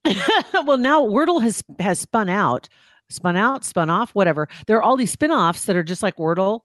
well, 0.67 0.79
now 0.79 1.03
Wordle 1.07 1.41
has 1.43 1.63
has 1.79 2.01
spun 2.01 2.29
out, 2.29 2.69
spun 3.09 3.37
out, 3.37 3.65
spun 3.65 3.91
off, 3.91 4.11
whatever. 4.11 4.49
There 4.67 4.77
are 4.77 4.83
all 4.83 4.97
these 4.97 5.13
spin-offs 5.13 5.65
that 5.67 5.77
are 5.77 5.83
just 5.83 6.03
like 6.03 6.17
Wordle, 6.17 6.61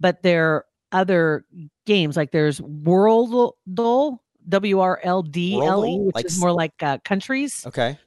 but 0.00 0.22
they're 0.22 0.64
other 0.92 1.44
games. 1.86 2.16
Like 2.16 2.30
there's 2.30 2.60
Worldle, 2.60 3.52
W 4.48 4.80
R 4.80 5.00
L 5.02 5.22
D 5.22 5.60
L 5.60 5.86
E, 5.86 5.98
which 5.98 6.14
Like 6.14 6.24
is 6.26 6.40
more 6.40 6.52
like 6.52 6.74
uh, 6.82 6.98
countries 7.04 7.64
Okay. 7.66 7.98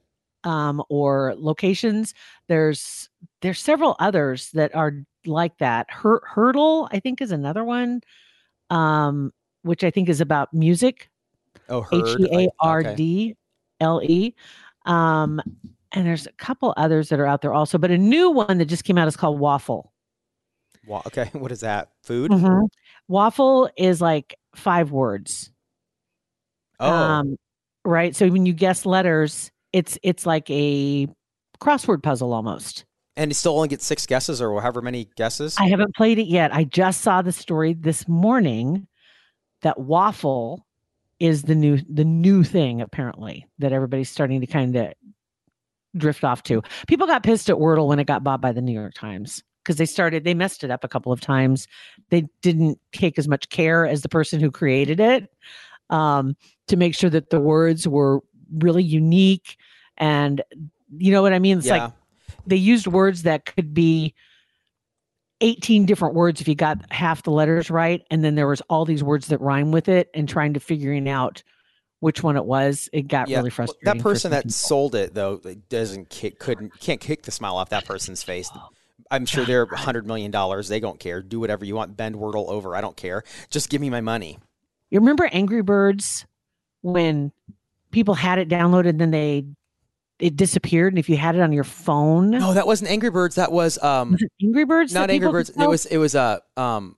Um, 0.47 0.81
or 0.89 1.33
locations. 1.37 2.13
There's 2.47 3.09
there's 3.41 3.59
several 3.59 3.97
others 3.99 4.49
that 4.51 4.73
are 4.73 4.93
like 5.25 5.57
that. 5.57 5.87
Hur- 5.89 6.21
Heardle, 6.25 6.87
I 6.93 6.99
think, 7.01 7.21
is 7.21 7.31
another 7.33 7.65
one, 7.65 7.99
um, 8.69 9.33
which 9.63 9.83
I 9.83 9.91
think 9.91 10.07
is 10.07 10.21
about 10.21 10.53
music. 10.53 11.09
Oh, 11.67 11.85
H. 11.91 12.15
E 12.19 12.45
A 12.45 12.49
R. 12.61 12.95
D 12.95 13.35
L 13.81 14.01
E. 14.01 14.33
Um, 14.85 15.41
and 15.91 16.07
there's 16.07 16.27
a 16.27 16.31
couple 16.33 16.73
others 16.77 17.09
that 17.09 17.19
are 17.19 17.27
out 17.27 17.41
there 17.41 17.53
also, 17.53 17.77
but 17.77 17.91
a 17.91 17.97
new 17.97 18.29
one 18.31 18.57
that 18.59 18.65
just 18.65 18.85
came 18.85 18.97
out 18.97 19.07
is 19.09 19.17
called 19.17 19.39
Waffle. 19.39 19.91
Wa- 20.85 21.01
okay. 21.07 21.29
What 21.33 21.51
is 21.51 21.59
that? 21.59 21.89
Food? 22.03 22.31
Mhm. 22.31 22.69
Waffle 23.09 23.69
is 23.77 23.99
like 23.99 24.37
five 24.55 24.91
words. 24.91 25.51
Oh, 26.79 26.89
Um, 26.89 27.35
right. 27.83 28.15
So 28.15 28.29
when 28.29 28.45
you 28.45 28.53
guess 28.53 28.85
letters, 28.85 29.51
it's 29.73 29.97
it's 30.03 30.25
like 30.25 30.49
a 30.49 31.07
crossword 31.59 32.03
puzzle 32.03 32.33
almost. 32.33 32.85
and 33.15 33.31
it 33.31 33.35
still 33.35 33.55
only 33.55 33.67
gets 33.67 33.85
six 33.85 34.05
guesses 34.05 34.41
or 34.41 34.61
however 34.61 34.81
many 34.81 35.09
guesses. 35.15 35.55
I 35.59 35.67
haven't 35.67 35.95
played 35.95 36.19
it 36.19 36.27
yet. 36.27 36.53
I 36.53 36.63
just 36.63 37.01
saw 37.01 37.21
the 37.21 37.31
story 37.31 37.73
this 37.73 38.07
morning 38.07 38.87
that 39.61 39.79
waffle 39.79 40.65
is 41.19 41.43
the 41.43 41.55
new 41.55 41.79
the 41.89 42.05
new 42.05 42.43
thing 42.43 42.81
apparently 42.81 43.47
that 43.59 43.73
everybody's 43.73 44.09
starting 44.09 44.41
to 44.41 44.47
kind 44.47 44.75
of 44.75 44.93
drift 45.95 46.23
off 46.23 46.43
to. 46.43 46.61
People 46.87 47.07
got 47.07 47.23
pissed 47.23 47.49
at 47.49 47.57
Wordle 47.57 47.87
when 47.87 47.99
it 47.99 48.05
got 48.05 48.23
bought 48.23 48.41
by 48.41 48.51
the 48.51 48.61
New 48.61 48.73
York 48.73 48.93
Times 48.93 49.43
because 49.63 49.77
they 49.77 49.85
started 49.85 50.23
they 50.23 50.33
messed 50.33 50.63
it 50.63 50.71
up 50.71 50.83
a 50.83 50.87
couple 50.87 51.11
of 51.11 51.19
times. 51.19 51.67
They 52.09 52.27
didn't 52.41 52.79
take 52.91 53.17
as 53.17 53.27
much 53.27 53.49
care 53.49 53.85
as 53.85 54.01
the 54.01 54.09
person 54.09 54.39
who 54.39 54.51
created 54.51 54.99
it 54.99 55.29
um, 55.89 56.35
to 56.67 56.77
make 56.77 56.95
sure 56.95 57.09
that 57.09 57.29
the 57.29 57.39
words 57.39 57.87
were 57.87 58.21
really 58.51 58.83
unique 58.83 59.57
and 59.97 60.41
you 60.97 61.11
know 61.11 61.21
what 61.21 61.33
I 61.33 61.39
mean? 61.39 61.57
It's 61.57 61.67
yeah. 61.67 61.85
like 61.85 61.93
they 62.45 62.55
used 62.55 62.87
words 62.87 63.23
that 63.23 63.45
could 63.45 63.73
be 63.73 64.13
18 65.41 65.85
different 65.85 66.15
words 66.15 66.41
if 66.41 66.47
you 66.47 66.55
got 66.55 66.79
half 66.91 67.21
the 67.23 67.31
letters 67.31 67.69
right 67.69 68.01
and 68.09 68.23
then 68.23 68.35
there 68.35 68.47
was 68.47 68.61
all 68.69 68.85
these 68.85 69.03
words 69.03 69.27
that 69.27 69.39
rhyme 69.39 69.71
with 69.71 69.87
it 69.87 70.09
and 70.15 70.27
trying 70.27 70.53
to 70.53 70.59
figuring 70.59 71.07
out 71.07 71.43
which 71.99 72.23
one 72.23 72.35
it 72.37 72.45
was 72.45 72.89
it 72.91 73.03
got 73.07 73.27
yeah. 73.27 73.37
really 73.37 73.49
Well, 73.49 73.67
frustrating 73.67 73.97
that 73.97 74.03
person 74.03 74.31
that 74.31 74.43
people. 74.43 74.51
sold 74.51 74.95
it 74.95 75.13
though 75.13 75.37
doesn't 75.69 76.09
kick, 76.09 76.39
couldn't 76.39 76.79
can't 76.79 76.99
kick 76.99 77.23
the 77.23 77.31
smile 77.31 77.57
off 77.57 77.69
that 77.69 77.85
person's 77.85 78.23
face. 78.23 78.49
I'm 79.11 79.25
sure 79.25 79.45
they're 79.45 79.63
a 79.63 79.77
hundred 79.77 80.05
million 80.05 80.31
dollars. 80.31 80.67
They 80.67 80.79
don't 80.79 80.99
care. 80.99 81.21
Do 81.21 81.39
whatever 81.39 81.63
you 81.65 81.75
want. 81.75 81.95
Bend 81.95 82.15
Wordle 82.15 82.49
over. 82.49 82.75
I 82.75 82.81
don't 82.81 82.97
care. 82.97 83.23
Just 83.49 83.69
give 83.69 83.79
me 83.79 83.89
my 83.89 84.01
money. 84.01 84.37
you 84.89 84.99
remember 84.99 85.29
angry 85.31 85.61
birds 85.61 86.25
when 86.81 87.31
people 87.97 88.13
had 88.13 88.37
it 88.37 88.47
downloaded 88.47 88.99
then 88.99 89.09
they 89.09 89.43
it 90.19 90.35
disappeared 90.35 90.93
and 90.93 90.99
if 90.99 91.09
you 91.09 91.17
had 91.17 91.33
it 91.33 91.41
on 91.41 91.51
your 91.51 91.63
phone 91.63 92.29
No, 92.29 92.53
that 92.53 92.67
wasn't 92.67 92.91
Angry 92.91 93.09
Birds. 93.09 93.33
That 93.35 93.51
was 93.51 93.81
um 93.81 94.11
was 94.11 94.23
angry 94.43 94.65
birds 94.65 94.93
not 94.93 95.09
Angry 95.09 95.31
Birds. 95.31 95.49
It 95.49 95.65
was 95.65 95.87
it 95.87 95.97
was 95.97 96.13
a 96.13 96.39
um 96.55 96.95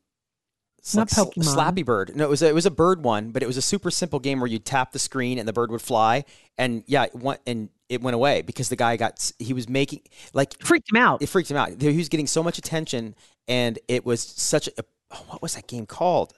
Not 0.93 1.07
Pokemon. 1.07 1.55
Slappy 1.55 1.85
Bird. 1.85 2.17
No, 2.17 2.25
it 2.25 2.29
was 2.29 2.41
a, 2.41 2.47
it 2.49 2.53
was 2.53 2.65
a 2.65 2.71
bird 2.71 3.01
one, 3.01 3.31
but 3.31 3.41
it 3.41 3.45
was 3.45 3.55
a 3.55 3.61
super 3.61 3.89
simple 3.89 4.19
game 4.19 4.41
where 4.41 4.47
you 4.47 4.59
tap 4.59 4.91
the 4.91 4.99
screen 4.99 5.39
and 5.39 5.47
the 5.47 5.53
bird 5.53 5.71
would 5.71 5.81
fly. 5.81 6.25
And 6.57 6.83
yeah, 6.85 7.05
it 7.05 7.15
went 7.15 7.39
and 7.47 7.69
it 7.87 8.01
went 8.01 8.15
away 8.15 8.41
because 8.41 8.67
the 8.67 8.75
guy 8.75 8.97
got 8.97 9.31
he 9.39 9.53
was 9.53 9.69
making 9.69 10.01
like 10.33 10.61
freaked 10.61 10.91
him 10.91 10.97
out 10.97 11.21
it 11.21 11.27
freaked 11.27 11.49
him 11.49 11.55
out. 11.55 11.81
He 11.81 11.95
was 11.95 12.09
getting 12.09 12.27
so 12.27 12.43
much 12.43 12.57
attention, 12.57 13.15
and 13.47 13.79
it 13.87 14.05
was 14.05 14.21
such 14.21 14.67
a 14.67 14.83
oh, 15.11 15.23
what 15.29 15.41
was 15.41 15.55
that 15.55 15.65
game 15.67 15.85
called? 15.85 16.33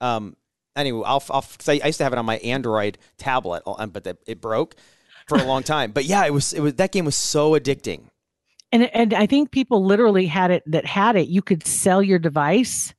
Um, 0.00 0.36
anyway, 0.76 1.02
I'll, 1.06 1.22
I'll 1.30 1.44
I, 1.68 1.72
used 1.86 1.98
to 1.98 2.04
have 2.04 2.12
it 2.12 2.18
on 2.18 2.26
my 2.26 2.38
Android 2.38 2.98
tablet, 3.18 3.62
uh, 3.66 3.86
but 3.86 4.04
that 4.04 4.18
it 4.26 4.40
broke 4.40 4.76
for 5.26 5.38
a 5.38 5.44
long 5.44 5.62
time. 5.74 5.92
But 5.92 6.04
yeah, 6.04 6.24
it 6.26 6.32
was 6.32 6.52
it 6.52 6.60
was 6.60 6.74
that 6.74 6.92
game 6.92 7.04
was 7.04 7.16
so 7.16 7.52
addicting. 7.52 8.08
and 8.72 8.84
and 8.94 9.14
I 9.14 9.26
think 9.26 9.50
people 9.50 9.84
literally 9.84 10.26
had 10.26 10.50
it 10.50 10.62
that 10.66 10.86
had 10.86 11.16
it. 11.16 11.28
You 11.28 11.42
could 11.42 11.66
sell 11.66 12.02
your 12.02 12.18
device 12.18 12.94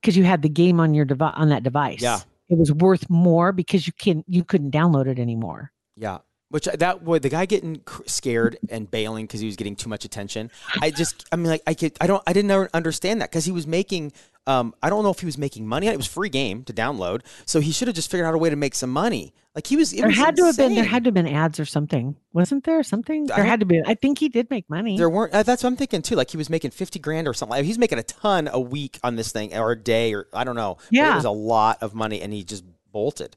because 0.00 0.16
you 0.16 0.24
had 0.24 0.42
the 0.42 0.48
game 0.48 0.80
on 0.80 0.94
your 0.94 1.04
device 1.04 1.34
on 1.36 1.48
that 1.50 1.62
device. 1.62 2.00
Yeah. 2.00 2.20
it 2.48 2.58
was 2.58 2.72
worth 2.72 3.08
more 3.10 3.52
because 3.52 3.86
you 3.86 3.92
can 3.92 4.24
you 4.26 4.44
couldn't 4.44 4.72
download 4.72 5.06
it 5.06 5.18
anymore. 5.18 5.72
Yeah. 5.96 6.18
Which 6.50 6.64
that 6.64 7.02
would 7.02 7.20
the 7.22 7.28
guy 7.28 7.44
getting 7.44 7.82
scared 8.06 8.56
and 8.70 8.90
bailing 8.90 9.26
because 9.26 9.40
he 9.40 9.46
was 9.46 9.56
getting 9.56 9.76
too 9.76 9.90
much 9.90 10.06
attention. 10.06 10.50
I 10.80 10.90
just, 10.90 11.26
I 11.30 11.36
mean, 11.36 11.46
like 11.48 11.62
I 11.66 11.74
could, 11.74 11.92
I 12.00 12.06
don't, 12.06 12.22
I 12.26 12.32
didn't 12.32 12.70
understand 12.72 13.20
that 13.20 13.30
because 13.30 13.44
he 13.44 13.52
was 13.52 13.66
making, 13.66 14.12
um, 14.46 14.74
I 14.82 14.88
don't 14.88 15.02
know 15.02 15.10
if 15.10 15.20
he 15.20 15.26
was 15.26 15.36
making 15.36 15.66
money. 15.66 15.88
It 15.88 15.96
was 15.98 16.06
free 16.06 16.30
game 16.30 16.64
to 16.64 16.72
download, 16.72 17.20
so 17.44 17.60
he 17.60 17.70
should 17.70 17.86
have 17.86 17.94
just 17.94 18.10
figured 18.10 18.26
out 18.26 18.34
a 18.34 18.38
way 18.38 18.48
to 18.48 18.56
make 18.56 18.74
some 18.74 18.88
money. 18.88 19.34
Like 19.54 19.66
he 19.66 19.76
was, 19.76 19.92
it 19.92 19.98
There 19.98 20.06
was 20.06 20.16
had 20.16 20.36
to 20.36 20.44
have 20.46 20.56
been 20.56 20.74
there 20.74 20.84
had 20.84 21.04
to 21.04 21.08
have 21.08 21.14
been 21.14 21.26
ads 21.28 21.60
or 21.60 21.66
something, 21.66 22.16
wasn't 22.32 22.64
there? 22.64 22.82
Something 22.82 23.26
there 23.26 23.44
had 23.44 23.60
to 23.60 23.66
be. 23.66 23.82
I 23.84 23.92
think 23.92 24.18
he 24.18 24.30
did 24.30 24.48
make 24.48 24.70
money. 24.70 24.96
There 24.96 25.10
weren't. 25.10 25.34
Uh, 25.34 25.42
that's 25.42 25.62
what 25.64 25.68
I'm 25.68 25.76
thinking 25.76 26.00
too. 26.00 26.14
Like 26.14 26.30
he 26.30 26.38
was 26.38 26.48
making 26.48 26.70
fifty 26.70 26.98
grand 26.98 27.28
or 27.28 27.34
something. 27.34 27.58
Like, 27.58 27.66
he's 27.66 27.76
making 27.78 27.98
a 27.98 28.04
ton 28.04 28.48
a 28.50 28.60
week 28.60 28.98
on 29.04 29.16
this 29.16 29.32
thing 29.32 29.54
or 29.54 29.72
a 29.72 29.76
day 29.78 30.14
or 30.14 30.28
I 30.32 30.44
don't 30.44 30.56
know. 30.56 30.76
But 30.76 30.92
Yeah. 30.92 31.12
it 31.12 31.16
was 31.16 31.24
a 31.26 31.30
lot 31.30 31.82
of 31.82 31.94
money, 31.94 32.22
and 32.22 32.32
he 32.32 32.42
just 32.42 32.64
bolted. 32.90 33.36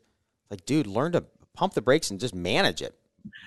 Like, 0.49 0.65
dude, 0.65 0.87
learn 0.87 1.11
to 1.11 1.25
pump 1.53 1.73
the 1.73 1.81
brakes 1.81 2.09
and 2.09 2.17
just 2.19 2.33
manage 2.33 2.81
it. 2.81 2.95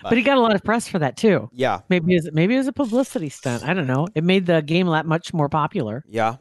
But 0.02 0.12
he 0.16 0.22
got 0.22 0.36
a 0.36 0.40
lot 0.40 0.54
of 0.54 0.62
press 0.62 0.86
for 0.88 0.98
that 0.98 1.16
too. 1.16 1.48
Yeah, 1.52 1.80
Maybe 1.88 2.14
it 2.14 2.24
was, 2.24 2.32
maybe 2.32 2.54
it 2.54 2.58
was 2.58 2.66
a 2.66 2.72
publicity 2.72 3.28
stunt. 3.28 3.64
I 3.64 3.74
don't 3.74 3.86
know. 3.86 4.06
It 4.14 4.24
made 4.24 4.46
the 4.46 4.62
game 4.62 4.86
that 4.88 5.06
much 5.06 5.32
more 5.34 5.48
popular. 5.48 6.04
yeah. 6.08 6.36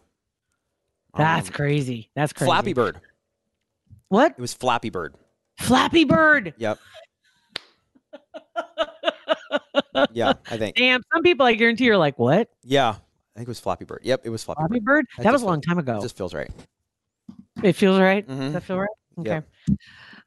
That's 1.15 1.47
Um, 1.49 1.53
crazy. 1.53 2.09
That's 2.15 2.33
crazy. 2.33 2.49
Flappy 2.49 2.73
Bird. 2.73 2.99
What? 4.09 4.31
It 4.31 4.41
was 4.41 4.53
Flappy 4.53 4.89
Bird. 4.89 5.13
Flappy 5.59 6.05
Bird. 6.05 6.55
Yep. 6.57 6.79
yeah, 10.11 10.33
I 10.49 10.57
think. 10.57 10.75
Damn. 10.75 11.01
Some 11.13 11.21
people, 11.23 11.45
I 11.45 11.53
guarantee, 11.53 11.89
are 11.89 11.97
like, 11.97 12.17
"What? 12.17 12.49
Yeah, 12.63 12.89
I 12.89 12.93
think 13.35 13.47
it 13.47 13.47
was 13.47 13.59
Flappy 13.59 13.85
Bird. 13.85 13.99
Yep, 14.03 14.21
it 14.25 14.29
was 14.29 14.43
Flappy, 14.43 14.59
Flappy 14.61 14.79
Bird. 14.79 14.83
Bird? 14.83 15.05
That 15.17 15.23
That 15.23 15.33
was 15.33 15.41
a 15.43 15.45
long 15.45 15.61
time 15.61 15.77
ago. 15.77 15.97
It 15.97 16.01
just 16.01 16.17
feels 16.17 16.33
right. 16.33 16.49
It 17.61 17.73
feels 17.73 17.99
right. 17.99 18.27
Mhm. 18.27 18.39
Does 18.39 18.53
that 18.53 18.63
feel 18.63 18.79
right? 18.79 18.89
Okay. 19.19 19.41
Yeah. 19.67 19.75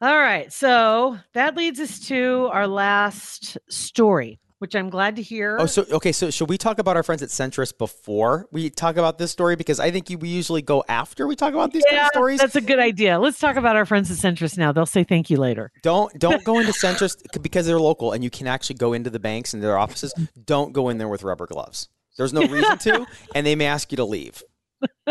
All 0.02 0.18
right. 0.18 0.52
So 0.52 1.18
that 1.32 1.56
leads 1.56 1.80
us 1.80 1.98
to 2.08 2.48
our 2.52 2.66
last 2.66 3.56
story, 3.70 4.38
which 4.58 4.74
I'm 4.76 4.90
glad 4.90 5.16
to 5.16 5.22
hear. 5.22 5.56
Oh, 5.58 5.64
so 5.66 5.86
okay. 5.90 6.12
So 6.12 6.30
should 6.30 6.48
we 6.50 6.58
talk 6.58 6.78
about 6.78 6.96
our 6.96 7.02
friends 7.02 7.22
at 7.22 7.30
Centris 7.30 7.76
before 7.76 8.46
we 8.52 8.68
talk 8.68 8.96
about 8.98 9.16
this 9.18 9.30
story? 9.30 9.56
Because 9.56 9.80
I 9.80 9.90
think 9.90 10.10
you, 10.10 10.18
we 10.18 10.28
usually 10.28 10.60
go 10.60 10.84
after 10.88 11.26
we 11.26 11.34
talk 11.34 11.54
about 11.54 11.72
these 11.72 11.82
kind 11.84 11.96
yeah, 11.96 12.04
of 12.06 12.10
stories. 12.12 12.40
that's 12.40 12.56
a 12.56 12.60
good 12.60 12.78
idea. 12.78 13.18
Let's 13.18 13.38
talk 13.38 13.56
about 13.56 13.76
our 13.76 13.86
friends 13.86 14.10
at 14.10 14.18
Centris 14.18 14.58
now. 14.58 14.70
They'll 14.72 14.84
say 14.84 15.02
thank 15.02 15.30
you 15.30 15.38
later. 15.38 15.72
Don't 15.82 16.12
don't 16.18 16.44
go 16.44 16.58
into 16.58 16.72
Centris 16.84 17.16
because 17.42 17.64
they're 17.66 17.80
local 17.80 18.12
and 18.12 18.22
you 18.22 18.30
can 18.30 18.46
actually 18.46 18.76
go 18.76 18.92
into 18.92 19.08
the 19.08 19.20
banks 19.20 19.54
and 19.54 19.62
their 19.62 19.78
offices. 19.78 20.12
Don't 20.44 20.72
go 20.74 20.90
in 20.90 20.98
there 20.98 21.08
with 21.08 21.22
rubber 21.22 21.46
gloves. 21.46 21.88
There's 22.18 22.32
no 22.32 22.42
reason 22.46 22.78
to, 22.78 23.06
and 23.34 23.46
they 23.46 23.54
may 23.56 23.66
ask 23.66 23.92
you 23.92 23.96
to 23.96 24.04
leave. 24.04 24.42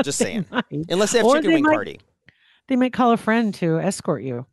Just 0.04 0.18
saying. 0.20 0.46
Unless 0.89 1.12
they 1.12 1.20
have 1.20 1.25
Or 1.27 1.36
chicken 1.36 1.50
they 1.50 1.56
wing 1.56 1.63
might- 1.63 1.74
party. 1.74 2.00
They 2.68 2.75
might 2.75 2.94
call 2.94 3.12
a 3.12 3.18
friend 3.18 3.54
to 3.56 3.77
escort 3.80 4.24
you. 4.24 4.46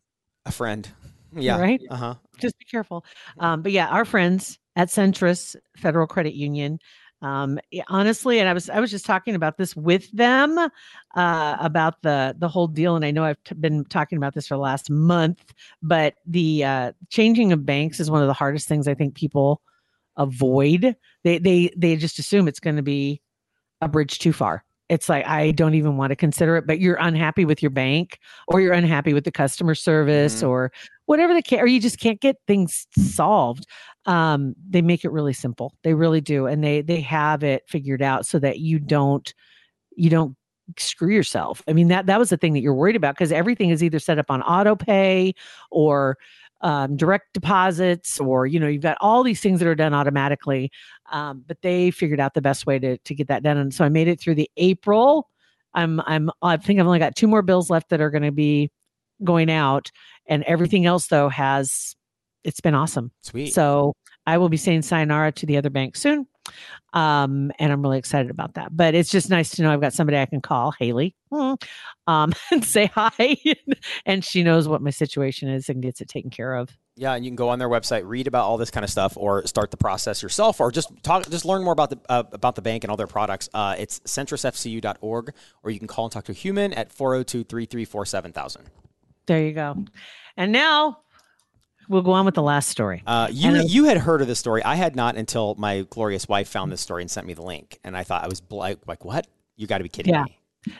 A 0.46 0.52
friend. 0.52 0.88
Yeah. 1.34 1.58
Right? 1.58 1.80
Uh 1.90 1.96
huh. 1.96 2.14
just 2.40 2.58
be 2.58 2.64
careful. 2.64 3.04
Um, 3.38 3.62
but 3.62 3.72
yeah, 3.72 3.88
our 3.88 4.04
friends 4.04 4.58
at 4.76 4.88
Centris 4.88 5.56
Federal 5.76 6.06
Credit 6.06 6.34
Union. 6.34 6.78
Um, 7.22 7.60
honestly, 7.88 8.40
and 8.40 8.48
I 8.48 8.52
was 8.52 8.68
I 8.68 8.80
was 8.80 8.90
just 8.90 9.06
talking 9.06 9.36
about 9.36 9.56
this 9.56 9.76
with 9.76 10.10
them 10.10 10.58
uh, 10.58 11.56
about 11.60 12.02
the 12.02 12.34
the 12.36 12.48
whole 12.48 12.66
deal, 12.66 12.96
and 12.96 13.04
I 13.04 13.12
know 13.12 13.24
I've 13.24 13.42
t- 13.44 13.54
been 13.54 13.84
talking 13.84 14.18
about 14.18 14.34
this 14.34 14.48
for 14.48 14.56
the 14.56 14.60
last 14.60 14.90
month. 14.90 15.54
But 15.82 16.14
the 16.26 16.64
uh, 16.64 16.92
changing 17.10 17.52
of 17.52 17.64
banks 17.64 18.00
is 18.00 18.10
one 18.10 18.22
of 18.22 18.26
the 18.26 18.34
hardest 18.34 18.66
things 18.66 18.88
I 18.88 18.94
think 18.94 19.14
people 19.14 19.62
avoid. 20.16 20.96
They 21.22 21.38
they 21.38 21.70
they 21.76 21.94
just 21.94 22.18
assume 22.18 22.48
it's 22.48 22.60
going 22.60 22.76
to 22.76 22.82
be 22.82 23.22
a 23.80 23.88
bridge 23.88 24.18
too 24.18 24.32
far. 24.32 24.64
It's 24.92 25.08
like 25.08 25.26
I 25.26 25.52
don't 25.52 25.72
even 25.72 25.96
want 25.96 26.10
to 26.10 26.16
consider 26.16 26.56
it. 26.58 26.66
But 26.66 26.78
you're 26.78 26.98
unhappy 27.00 27.46
with 27.46 27.62
your 27.62 27.70
bank, 27.70 28.18
or 28.48 28.60
you're 28.60 28.74
unhappy 28.74 29.14
with 29.14 29.24
the 29.24 29.32
customer 29.32 29.74
service, 29.74 30.42
Mhm. 30.42 30.48
or 30.48 30.72
whatever 31.06 31.32
the 31.32 31.40
case, 31.40 31.60
or 31.60 31.66
you 31.66 31.80
just 31.80 31.98
can't 31.98 32.20
get 32.20 32.36
things 32.46 32.86
solved. 32.98 33.66
Um, 34.04 34.54
they 34.68 34.82
make 34.82 35.02
it 35.04 35.10
really 35.10 35.32
simple. 35.32 35.72
They 35.82 35.94
really 35.94 36.20
do, 36.20 36.46
and 36.46 36.62
they 36.62 36.82
they 36.82 37.00
have 37.00 37.42
it 37.42 37.62
figured 37.68 38.02
out 38.02 38.26
so 38.26 38.38
that 38.40 38.58
you 38.58 38.78
don't 38.78 39.32
you 39.96 40.10
don't 40.10 40.36
screw 40.78 41.12
yourself. 41.12 41.62
I 41.66 41.72
mean 41.72 41.88
that 41.88 42.04
that 42.06 42.18
was 42.18 42.28
the 42.28 42.36
thing 42.36 42.52
that 42.52 42.60
you're 42.60 42.74
worried 42.74 42.96
about 42.96 43.14
because 43.14 43.32
everything 43.32 43.70
is 43.70 43.82
either 43.82 43.98
set 43.98 44.18
up 44.18 44.30
on 44.30 44.42
auto 44.42 44.76
pay 44.76 45.34
or 45.70 46.18
um, 46.62 46.96
direct 46.96 47.32
deposits, 47.34 48.20
or 48.20 48.46
you 48.46 48.58
know 48.58 48.68
you've 48.68 48.82
got 48.82 48.96
all 49.00 49.22
these 49.22 49.40
things 49.40 49.58
that 49.60 49.68
are 49.68 49.74
done 49.74 49.94
automatically. 49.94 50.70
Um, 51.10 51.44
but 51.46 51.58
they 51.62 51.90
figured 51.90 52.20
out 52.20 52.34
the 52.34 52.42
best 52.42 52.66
way 52.66 52.78
to 52.78 52.98
to 52.98 53.14
get 53.14 53.28
that 53.28 53.42
done, 53.42 53.56
and 53.56 53.74
so 53.74 53.84
I 53.84 53.88
made 53.88 54.08
it 54.08 54.20
through 54.20 54.36
the 54.36 54.50
April. 54.56 55.28
I'm 55.74 56.00
I'm 56.00 56.30
I 56.42 56.56
think 56.56 56.80
I've 56.80 56.86
only 56.86 56.98
got 56.98 57.16
two 57.16 57.26
more 57.26 57.42
bills 57.42 57.70
left 57.70 57.90
that 57.90 58.00
are 58.00 58.10
going 58.10 58.22
to 58.22 58.32
be 58.32 58.70
going 59.24 59.50
out, 59.50 59.90
and 60.26 60.42
everything 60.44 60.86
else 60.86 61.08
though 61.08 61.28
has 61.28 61.94
it's 62.44 62.60
been 62.60 62.74
awesome. 62.74 63.10
Sweet. 63.22 63.52
So 63.52 63.94
I 64.26 64.38
will 64.38 64.48
be 64.48 64.56
saying 64.56 64.82
sayonara 64.82 65.32
to 65.32 65.46
the 65.46 65.56
other 65.56 65.70
bank 65.70 65.96
soon. 65.96 66.26
Um, 66.92 67.50
and 67.58 67.72
I'm 67.72 67.82
really 67.82 67.98
excited 67.98 68.30
about 68.30 68.54
that. 68.54 68.76
But 68.76 68.94
it's 68.94 69.10
just 69.10 69.30
nice 69.30 69.50
to 69.50 69.62
know 69.62 69.72
I've 69.72 69.80
got 69.80 69.94
somebody 69.94 70.18
I 70.18 70.26
can 70.26 70.40
call, 70.40 70.72
Haley, 70.72 71.14
hmm, 71.30 71.54
um, 72.06 72.32
and 72.50 72.64
say 72.64 72.86
hi. 72.86 73.36
and 74.06 74.24
she 74.24 74.42
knows 74.42 74.68
what 74.68 74.82
my 74.82 74.90
situation 74.90 75.48
is 75.48 75.68
and 75.68 75.82
gets 75.82 76.00
it 76.00 76.08
taken 76.08 76.30
care 76.30 76.54
of. 76.54 76.76
Yeah, 76.94 77.14
and 77.14 77.24
you 77.24 77.30
can 77.30 77.36
go 77.36 77.48
on 77.48 77.58
their 77.58 77.70
website, 77.70 78.02
read 78.04 78.26
about 78.26 78.44
all 78.44 78.58
this 78.58 78.70
kind 78.70 78.84
of 78.84 78.90
stuff, 78.90 79.16
or 79.16 79.46
start 79.46 79.70
the 79.70 79.78
process 79.78 80.22
yourself, 80.22 80.60
or 80.60 80.70
just 80.70 80.90
talk, 81.02 81.28
just 81.30 81.46
learn 81.46 81.64
more 81.64 81.72
about 81.72 81.88
the 81.88 81.98
uh, 82.08 82.24
about 82.32 82.54
the 82.54 82.60
bank 82.60 82.84
and 82.84 82.90
all 82.90 82.98
their 82.98 83.06
products. 83.06 83.48
Uh, 83.54 83.74
it's 83.78 84.00
centrisfcu.org, 84.00 85.32
or 85.62 85.70
you 85.70 85.78
can 85.78 85.88
call 85.88 86.04
and 86.04 86.12
talk 86.12 86.24
to 86.24 86.32
a 86.32 86.34
human 86.34 86.74
at 86.74 86.94
402-334-7000. 86.94 88.66
There 89.26 89.42
you 89.42 89.52
go. 89.52 89.84
And 90.36 90.52
now 90.52 91.01
we'll 91.88 92.02
go 92.02 92.12
on 92.12 92.24
with 92.24 92.34
the 92.34 92.42
last 92.42 92.68
story. 92.68 93.02
Uh, 93.06 93.28
you 93.30 93.52
you 93.66 93.84
had 93.84 93.98
heard 93.98 94.20
of 94.20 94.28
this 94.28 94.38
story. 94.38 94.62
I 94.64 94.74
had 94.74 94.96
not 94.96 95.16
until 95.16 95.54
my 95.56 95.82
glorious 95.90 96.28
wife 96.28 96.48
found 96.48 96.72
this 96.72 96.80
story 96.80 97.02
and 97.02 97.10
sent 97.10 97.26
me 97.26 97.34
the 97.34 97.42
link, 97.42 97.78
and 97.84 97.96
I 97.96 98.04
thought 98.04 98.24
I 98.24 98.28
was 98.28 98.40
bl- 98.40 98.74
like, 98.86 99.04
"What? 99.04 99.26
You 99.56 99.66
got 99.66 99.78
to 99.78 99.84
be 99.84 99.88
kidding 99.88 100.12
Yeah. 100.12 100.24
me!" 100.24 100.38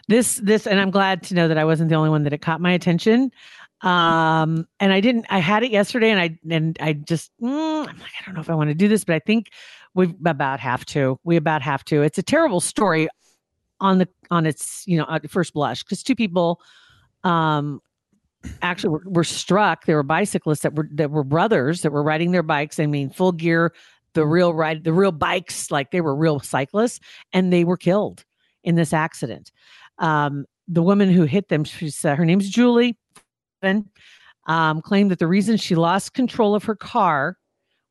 this 0.09 0.37
this 0.37 0.67
and 0.67 0.79
i'm 0.81 0.91
glad 0.91 1.23
to 1.25 1.35
know 1.35 1.49
that 1.49 1.59
i 1.59 1.65
wasn't 1.65 1.89
the 1.89 1.95
only 1.97 2.09
one 2.11 2.23
that 2.23 2.33
it 2.33 2.39
caught 2.39 2.61
my 2.61 2.71
attention 2.71 3.33
um 3.81 4.67
and 4.79 4.93
i 4.93 5.01
didn't 5.01 5.27
i 5.29 5.39
had 5.39 5.65
it 5.65 5.73
yesterday 5.73 6.11
and 6.11 6.21
i 6.21 6.39
and 6.55 6.79
i 6.81 6.93
just 6.93 7.33
mm, 7.43 7.49
i'm 7.89 7.99
like 7.99 8.13
i 8.21 8.25
don't 8.25 8.35
know 8.35 8.41
if 8.41 8.49
i 8.49 8.55
want 8.55 8.71
to 8.71 8.75
do 8.75 8.87
this 8.87 9.05
but 9.05 9.15
i 9.17 9.19
think 9.19 9.51
we 9.95 10.15
about 10.25 10.61
have 10.61 10.85
to 10.85 11.19
we 11.25 11.37
about 11.37 11.63
have 11.63 11.85
to 11.85 12.03
it's 12.03 12.19
a 12.19 12.23
terrible 12.23 12.61
story 12.61 13.09
on 13.81 13.99
the 13.99 14.09
on 14.31 14.47
its 14.47 14.85
you 14.87 14.97
know 14.97 15.07
at 15.11 15.29
first 15.29 15.53
blush 15.53 15.83
because 15.83 16.03
two 16.03 16.15
people 16.15 16.61
um 17.25 17.81
actually 18.63 18.91
were, 18.91 19.03
were 19.07 19.25
struck. 19.25 19.87
There 19.87 19.97
were 19.97 20.03
bicyclists 20.03 20.61
that 20.61 20.75
were 20.75 20.89
that 20.93 21.11
were 21.11 21.25
brothers 21.25 21.83
that 21.83 21.93
were 21.93 22.03
riding 22.03 22.33
their 22.33 22.43
bikes. 22.43 22.81
I 22.81 22.87
mean 22.87 23.11
full 23.11 23.33
gear 23.33 23.73
the 24.15 24.27
real 24.27 24.53
ride 24.55 24.85
the 24.85 24.93
real 24.93 25.13
bikes 25.13 25.71
like 25.71 25.91
they 25.91 26.01
were 26.01 26.15
real 26.15 26.41
cyclists 26.41 27.01
and 27.33 27.53
they 27.53 27.65
were 27.65 27.77
killed 27.77 28.25
in 28.65 28.75
this 28.75 28.93
accident. 28.93 29.53
Um, 29.99 30.47
the 30.69 30.83
woman 30.83 31.11
who 31.11 31.25
hit 31.25 31.49
them, 31.49 31.65
she's 31.65 32.05
uh, 32.05 32.15
her 32.15 32.25
name's 32.25 32.49
Julie, 32.49 32.97
um, 34.47 34.81
claimed 34.83 35.11
that 35.11 35.19
the 35.19 35.27
reason 35.27 35.57
she 35.57 35.75
lost 35.75 36.15
control 36.15 36.55
of 36.55 36.65
her 36.65 36.75
car, 36.75 37.37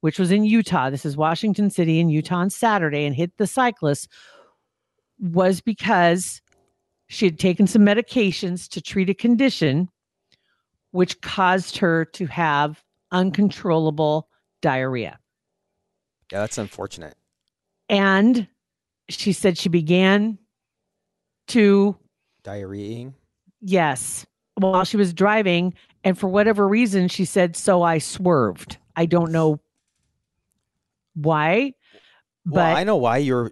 which 0.02 0.19
was 0.19 0.32
in 0.32 0.43
Utah, 0.43 0.89
this 0.89 1.06
is 1.06 1.17
Washington 1.17 1.69
City 1.69 1.99
in 1.99 2.10
Utah 2.10 2.38
on 2.38 2.49
Saturday, 2.49 3.06
and 3.06 3.15
hit 3.15 3.38
the 3.38 3.47
cyclist, 3.47 4.08
was 5.19 5.62
because 5.62 6.41
she 7.08 7.25
had 7.25 7.39
taken 7.39 7.67
some 7.67 7.84
medications 7.84 8.67
to 8.69 8.82
treat 8.82 9.10
a 9.10 9.13
condition, 9.13 9.89
which 10.91 11.19
caused 11.21 11.77
her 11.77 12.06
to 12.06 12.25
have 12.27 12.84
uncontrollable 13.12 14.27
diarrhea. 14.62 15.19
Yeah, 16.32 16.39
that's 16.39 16.58
unfortunate. 16.58 17.15
And 17.89 18.47
she 19.10 19.34
said 19.34 19.58
she 19.58 19.67
began 19.69 20.38
to 21.49 21.97
Diarrheaing. 22.43 23.13
Yes. 23.62 24.25
While 24.56 24.86
she 24.86 24.97
was 24.97 25.13
driving, 25.13 25.73
and 26.04 26.17
for 26.17 26.27
whatever 26.27 26.67
reason, 26.67 27.08
she 27.08 27.25
said, 27.25 27.56
"So 27.56 27.84
I 27.84 27.97
swerved." 27.97 28.77
I 28.95 29.06
don't 29.06 29.32
know 29.32 29.60
why, 31.13 31.73
but 32.45 32.56
well, 32.56 32.75
I 32.77 32.84
know 32.84 32.97
why 32.97 33.17
you're 33.17 33.51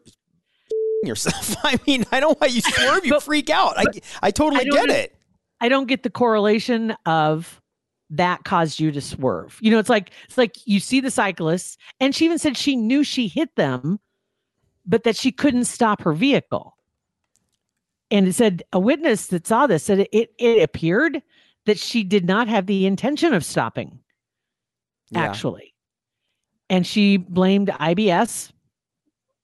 yourself. 1.03 1.55
I 1.63 1.79
mean, 1.87 2.05
I 2.11 2.19
know 2.19 2.35
why 2.37 2.47
you 2.47 2.61
swerve. 2.61 3.05
You 3.05 3.11
But- 3.13 3.23
freak 3.23 3.49
out. 3.49 3.73
I 3.77 3.85
I 4.21 4.31
totally 4.31 4.61
I 4.61 4.63
get 4.65 4.89
it. 4.89 5.15
I 5.61 5.69
don't 5.69 5.87
get 5.87 6.03
the 6.03 6.09
correlation 6.09 6.95
of 7.05 7.61
that 8.11 8.43
caused 8.43 8.79
you 8.79 8.91
to 8.91 9.01
swerve. 9.01 9.57
You 9.61 9.71
know, 9.71 9.79
it's 9.79 9.89
like 9.89 10.11
it's 10.25 10.37
like 10.37 10.55
you 10.65 10.79
see 10.79 10.99
the 10.99 11.11
cyclists, 11.11 11.77
and 11.99 12.15
she 12.15 12.25
even 12.25 12.39
said 12.39 12.57
she 12.57 12.75
knew 12.75 13.03
she 13.03 13.27
hit 13.27 13.55
them, 13.55 13.99
but 14.85 15.03
that 15.03 15.15
she 15.15 15.31
couldn't 15.31 15.65
stop 15.65 16.01
her 16.01 16.13
vehicle. 16.13 16.75
And 18.11 18.27
it 18.27 18.33
said 18.33 18.63
a 18.73 18.79
witness 18.79 19.27
that 19.27 19.45
saw 19.45 19.67
this 19.67 19.83
said 19.83 19.99
it, 19.99 20.09
it, 20.11 20.33
it 20.39 20.63
appeared 20.63 21.21
that 21.65 21.77
she 21.77 22.03
did 22.03 22.25
not 22.25 22.47
have 22.47 22.65
the 22.65 22.87
intention 22.87 23.33
of 23.33 23.45
stopping. 23.45 23.99
Yeah. 25.11 25.23
actually. 25.23 25.73
And 26.69 26.85
she 26.85 27.17
blamed 27.17 27.69
IBS 27.69 28.51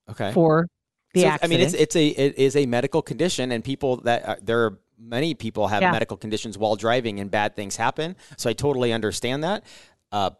Okay. 0.10 0.32
for 0.32 0.68
the 1.14 1.22
So, 1.22 1.28
accident. 1.28 1.54
I 1.54 1.58
mean, 1.58 1.66
it's 1.66 1.74
it's 1.74 1.96
a 1.96 2.08
it 2.08 2.38
is 2.38 2.56
a 2.56 2.66
medical 2.66 3.02
condition, 3.02 3.52
and 3.52 3.64
people 3.64 3.98
that 3.98 4.28
uh, 4.28 4.36
there 4.42 4.64
are 4.66 4.80
many 4.98 5.34
people 5.34 5.68
have 5.68 5.82
Yeah. 5.82 5.92
medical 5.92 6.18
conditions 6.18 6.58
while 6.58 6.76
driving, 6.76 7.20
and 7.20 7.30
bad 7.30 7.56
things 7.56 7.76
happen. 7.76 8.16
So 8.38 8.50
I 8.50 8.54
totally 8.54 8.94
understand 8.94 9.44
that. 9.44 9.64
Uh, 10.12 10.32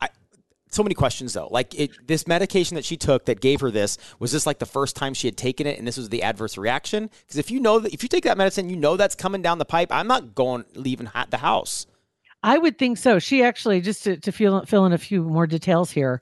I 0.00 0.08
so 0.70 0.82
many 0.82 0.94
questions 0.94 1.32
though. 1.32 1.48
Like 1.50 1.74
it, 1.78 1.90
this 2.06 2.26
medication 2.26 2.74
that 2.74 2.84
she 2.84 2.96
took 2.96 3.26
that 3.26 3.40
gave 3.40 3.60
her 3.60 3.70
this 3.70 3.96
was 4.18 4.32
this 4.32 4.46
like 4.46 4.58
the 4.58 4.66
first 4.66 4.96
time 4.96 5.14
she 5.14 5.26
had 5.26 5.36
taken 5.36 5.66
it, 5.66 5.78
and 5.78 5.86
this 5.86 5.96
was 5.96 6.08
the 6.08 6.22
adverse 6.22 6.56
reaction? 6.58 7.10
Because 7.20 7.38
if 7.38 7.50
you 7.50 7.60
know 7.60 7.78
that 7.78 7.94
if 7.94 8.02
you 8.02 8.08
take 8.08 8.24
that 8.24 8.36
medicine, 8.38 8.68
you 8.70 8.76
know 8.76 8.96
that's 8.96 9.14
coming 9.14 9.42
down 9.42 9.58
the 9.58 9.64
pipe. 9.64 9.88
I'm 9.90 10.06
not 10.06 10.34
going 10.34 10.64
leaving 10.74 11.10
the 11.30 11.38
house. 11.38 11.86
I 12.42 12.58
would 12.58 12.76
think 12.78 12.98
so. 12.98 13.18
She 13.18 13.42
actually, 13.42 13.80
just 13.80 14.04
to, 14.04 14.18
to 14.18 14.30
fill, 14.30 14.66
fill 14.66 14.84
in 14.84 14.92
a 14.92 14.98
few 14.98 15.22
more 15.22 15.46
details 15.46 15.90
here, 15.90 16.20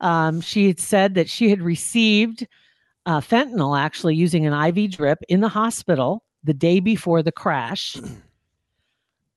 um, 0.00 0.40
she 0.40 0.68
had 0.68 0.78
said 0.78 1.14
that 1.14 1.28
she 1.28 1.50
had 1.50 1.60
received 1.60 2.46
uh, 3.06 3.20
fentanyl 3.20 3.76
actually 3.78 4.14
using 4.14 4.46
an 4.46 4.52
IV 4.52 4.92
drip 4.92 5.18
in 5.28 5.40
the 5.40 5.48
hospital 5.48 6.23
the 6.44 6.54
day 6.54 6.80
before 6.80 7.22
the 7.22 7.32
crash. 7.32 7.96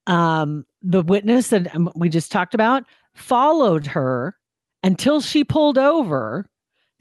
Um, 0.10 0.66
the 0.82 1.02
witness 1.02 1.50
that 1.50 1.76
um, 1.76 1.92
we 1.94 2.08
just 2.08 2.32
talked 2.32 2.54
about 2.54 2.86
followed 3.14 3.86
her 3.88 4.38
until 4.82 5.20
she 5.20 5.44
pulled 5.44 5.78
over 5.78 6.50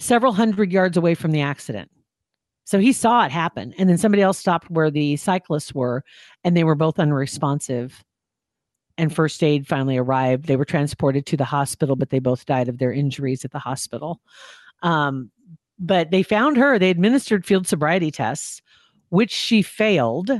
several 0.00 0.32
hundred 0.32 0.72
yards 0.72 0.96
away 0.96 1.14
from 1.14 1.30
the 1.30 1.40
accident. 1.40 1.88
So 2.64 2.80
he 2.80 2.92
saw 2.92 3.24
it 3.24 3.30
happen. 3.30 3.72
And 3.78 3.88
then 3.88 3.96
somebody 3.96 4.22
else 4.22 4.38
stopped 4.38 4.68
where 4.70 4.90
the 4.90 5.16
cyclists 5.16 5.72
were, 5.72 6.02
and 6.42 6.56
they 6.56 6.64
were 6.64 6.74
both 6.74 6.98
unresponsive. 6.98 8.04
And 8.98 9.14
first 9.14 9.42
aid 9.44 9.68
finally 9.68 9.96
arrived. 9.96 10.46
They 10.46 10.56
were 10.56 10.64
transported 10.64 11.26
to 11.26 11.36
the 11.36 11.44
hospital, 11.44 11.94
but 11.94 12.10
they 12.10 12.18
both 12.18 12.44
died 12.44 12.68
of 12.68 12.78
their 12.78 12.92
injuries 12.92 13.44
at 13.44 13.52
the 13.52 13.60
hospital. 13.60 14.20
Um, 14.82 15.30
but 15.78 16.10
they 16.10 16.22
found 16.24 16.56
her, 16.56 16.78
they 16.78 16.90
administered 16.90 17.46
field 17.46 17.68
sobriety 17.68 18.10
tests, 18.10 18.62
which 19.10 19.30
she 19.30 19.62
failed 19.62 20.30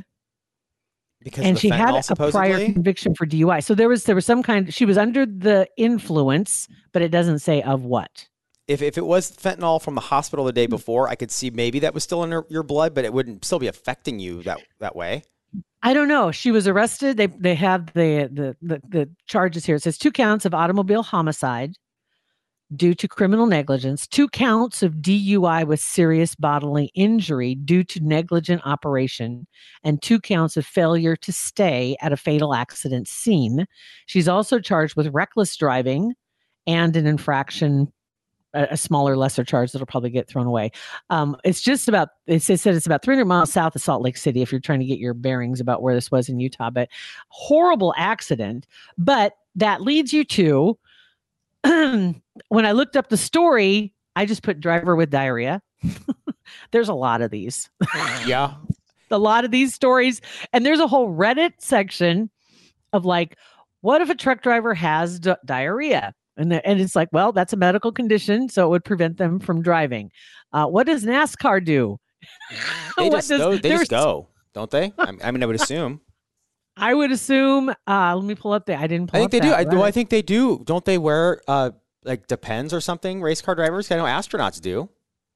Because 1.22 1.44
and 1.44 1.58
she 1.58 1.68
had 1.70 1.94
a 1.94 2.02
supposedly. 2.02 2.48
prior 2.48 2.72
conviction 2.72 3.14
for 3.14 3.26
DUI. 3.26 3.62
So 3.62 3.74
there 3.74 3.88
was 3.88 4.04
there 4.04 4.14
was 4.14 4.26
some 4.26 4.42
kind. 4.42 4.72
She 4.72 4.84
was 4.84 4.96
under 4.98 5.26
the 5.26 5.68
influence, 5.76 6.68
but 6.92 7.02
it 7.02 7.08
doesn't 7.10 7.40
say 7.40 7.62
of 7.62 7.84
what. 7.84 8.28
if, 8.68 8.82
if 8.82 8.98
it 8.98 9.06
was 9.06 9.30
fentanyl 9.32 9.80
from 9.80 9.94
the 9.94 10.00
hospital 10.00 10.44
the 10.44 10.52
day 10.52 10.66
before, 10.66 11.08
I 11.08 11.14
could 11.14 11.30
see 11.30 11.50
maybe 11.50 11.78
that 11.80 11.94
was 11.94 12.02
still 12.04 12.22
in 12.24 12.32
her, 12.32 12.44
your 12.48 12.62
blood, 12.64 12.94
but 12.94 13.04
it 13.04 13.12
wouldn't 13.12 13.44
still 13.44 13.58
be 13.58 13.68
affecting 13.68 14.18
you 14.18 14.42
that 14.42 14.60
that 14.80 14.94
way. 14.96 15.22
I 15.82 15.94
don't 15.94 16.08
know. 16.08 16.32
She 16.32 16.50
was 16.50 16.66
arrested. 16.66 17.16
They 17.16 17.26
they 17.28 17.54
have 17.54 17.86
the 17.94 18.28
the 18.32 18.56
the, 18.60 18.80
the 18.88 19.10
charges 19.26 19.64
here. 19.64 19.76
It 19.76 19.82
says 19.82 19.96
two 19.98 20.10
counts 20.12 20.44
of 20.44 20.52
automobile 20.54 21.02
homicide, 21.04 21.74
due 22.74 22.94
to 22.94 23.06
criminal 23.06 23.46
negligence, 23.46 24.06
two 24.06 24.28
counts 24.28 24.82
of 24.82 24.94
DUI 24.94 25.66
with 25.66 25.80
serious 25.80 26.34
bodily 26.34 26.90
injury 26.94 27.54
due 27.54 27.84
to 27.84 28.00
negligent 28.00 28.62
operation, 28.64 29.46
and 29.84 30.02
two 30.02 30.20
counts 30.20 30.56
of 30.56 30.66
failure 30.66 31.14
to 31.16 31.32
stay 31.32 31.96
at 32.00 32.12
a 32.12 32.16
fatal 32.16 32.54
accident 32.54 33.06
scene. 33.06 33.66
She's 34.06 34.28
also 34.28 34.58
charged 34.58 34.96
with 34.96 35.14
reckless 35.14 35.56
driving 35.56 36.14
and 36.66 36.96
an 36.96 37.06
infraction. 37.06 37.92
A, 38.54 38.76
smaller, 38.76 39.18
lesser 39.18 39.44
charge 39.44 39.72
that'll 39.72 39.86
probably 39.86 40.08
get 40.08 40.28
thrown 40.28 40.46
away. 40.46 40.70
Um, 41.10 41.36
it's 41.44 41.60
just 41.60 41.88
about. 41.88 42.08
It 42.26 42.40
said 42.40 42.74
it's 42.74 42.86
about 42.86 43.02
300 43.02 43.26
miles 43.26 43.52
south 43.52 43.76
of 43.76 43.82
Salt 43.82 44.00
Lake 44.00 44.16
City. 44.16 44.40
If 44.40 44.50
you're 44.50 44.62
trying 44.62 44.80
to 44.80 44.86
get 44.86 44.98
your 44.98 45.12
bearings 45.12 45.60
about 45.60 45.82
where 45.82 45.94
this 45.94 46.10
was 46.10 46.30
in 46.30 46.40
Utah, 46.40 46.70
but 46.70 46.88
horrible 47.28 47.92
accident. 47.98 48.66
But 48.96 49.34
that 49.56 49.82
leads 49.82 50.14
you 50.14 50.24
to 50.24 50.78
when 52.48 52.66
I 52.66 52.72
looked 52.72 52.96
up 52.96 53.08
the 53.08 53.16
story, 53.16 53.92
I 54.14 54.26
just 54.26 54.42
put 54.42 54.60
driver 54.60 54.96
with 54.96 55.10
diarrhea. 55.10 55.62
there's 56.70 56.88
a 56.88 56.94
lot 56.94 57.22
of 57.22 57.30
these, 57.30 57.68
Yeah. 58.26 58.54
a 59.10 59.18
lot 59.18 59.44
of 59.44 59.50
these 59.50 59.74
stories. 59.74 60.20
And 60.52 60.64
there's 60.66 60.80
a 60.80 60.86
whole 60.86 61.08
Reddit 61.08 61.52
section 61.58 62.30
of 62.92 63.04
like, 63.04 63.36
what 63.82 64.00
if 64.00 64.10
a 64.10 64.14
truck 64.14 64.42
driver 64.42 64.74
has 64.74 65.20
di- 65.20 65.36
diarrhea? 65.44 66.14
And, 66.36 66.52
the, 66.52 66.66
and 66.66 66.80
it's 66.80 66.96
like, 66.96 67.08
well, 67.12 67.32
that's 67.32 67.52
a 67.52 67.56
medical 67.56 67.92
condition, 67.92 68.48
so 68.48 68.66
it 68.66 68.68
would 68.70 68.84
prevent 68.84 69.16
them 69.16 69.38
from 69.38 69.62
driving. 69.62 70.10
Uh, 70.52 70.66
what 70.66 70.86
does 70.86 71.04
NASCAR 71.04 71.64
do? 71.64 71.98
They 72.98 73.08
just 73.10 73.28
does- 73.28 73.38
go, 73.40 73.56
they 73.56 73.70
just 73.70 73.90
go, 73.90 74.28
don't 74.52 74.70
they? 74.70 74.92
I, 74.98 75.12
I 75.22 75.30
mean, 75.30 75.42
I 75.42 75.46
would 75.46 75.56
assume. 75.56 76.00
I 76.76 76.94
would 76.94 77.10
assume. 77.10 77.74
Uh, 77.86 78.16
let 78.16 78.24
me 78.24 78.34
pull 78.34 78.52
up 78.52 78.66
the. 78.66 78.78
I 78.78 78.86
didn't. 78.86 79.10
Pull 79.10 79.18
I 79.18 79.20
think 79.20 79.32
they 79.32 79.40
do. 79.40 79.52
I, 79.52 79.64
well, 79.64 79.82
I 79.82 79.90
think 79.90 80.10
they 80.10 80.22
do. 80.22 80.62
Don't 80.64 80.84
they 80.84 80.98
wear 80.98 81.40
uh 81.48 81.70
like 82.04 82.26
depends 82.26 82.72
or 82.72 82.80
something? 82.80 83.22
Race 83.22 83.42
car 83.42 83.54
drivers. 83.54 83.90
I 83.90 83.96
know 83.96 84.04
astronauts 84.04 84.60
do. 84.60 84.88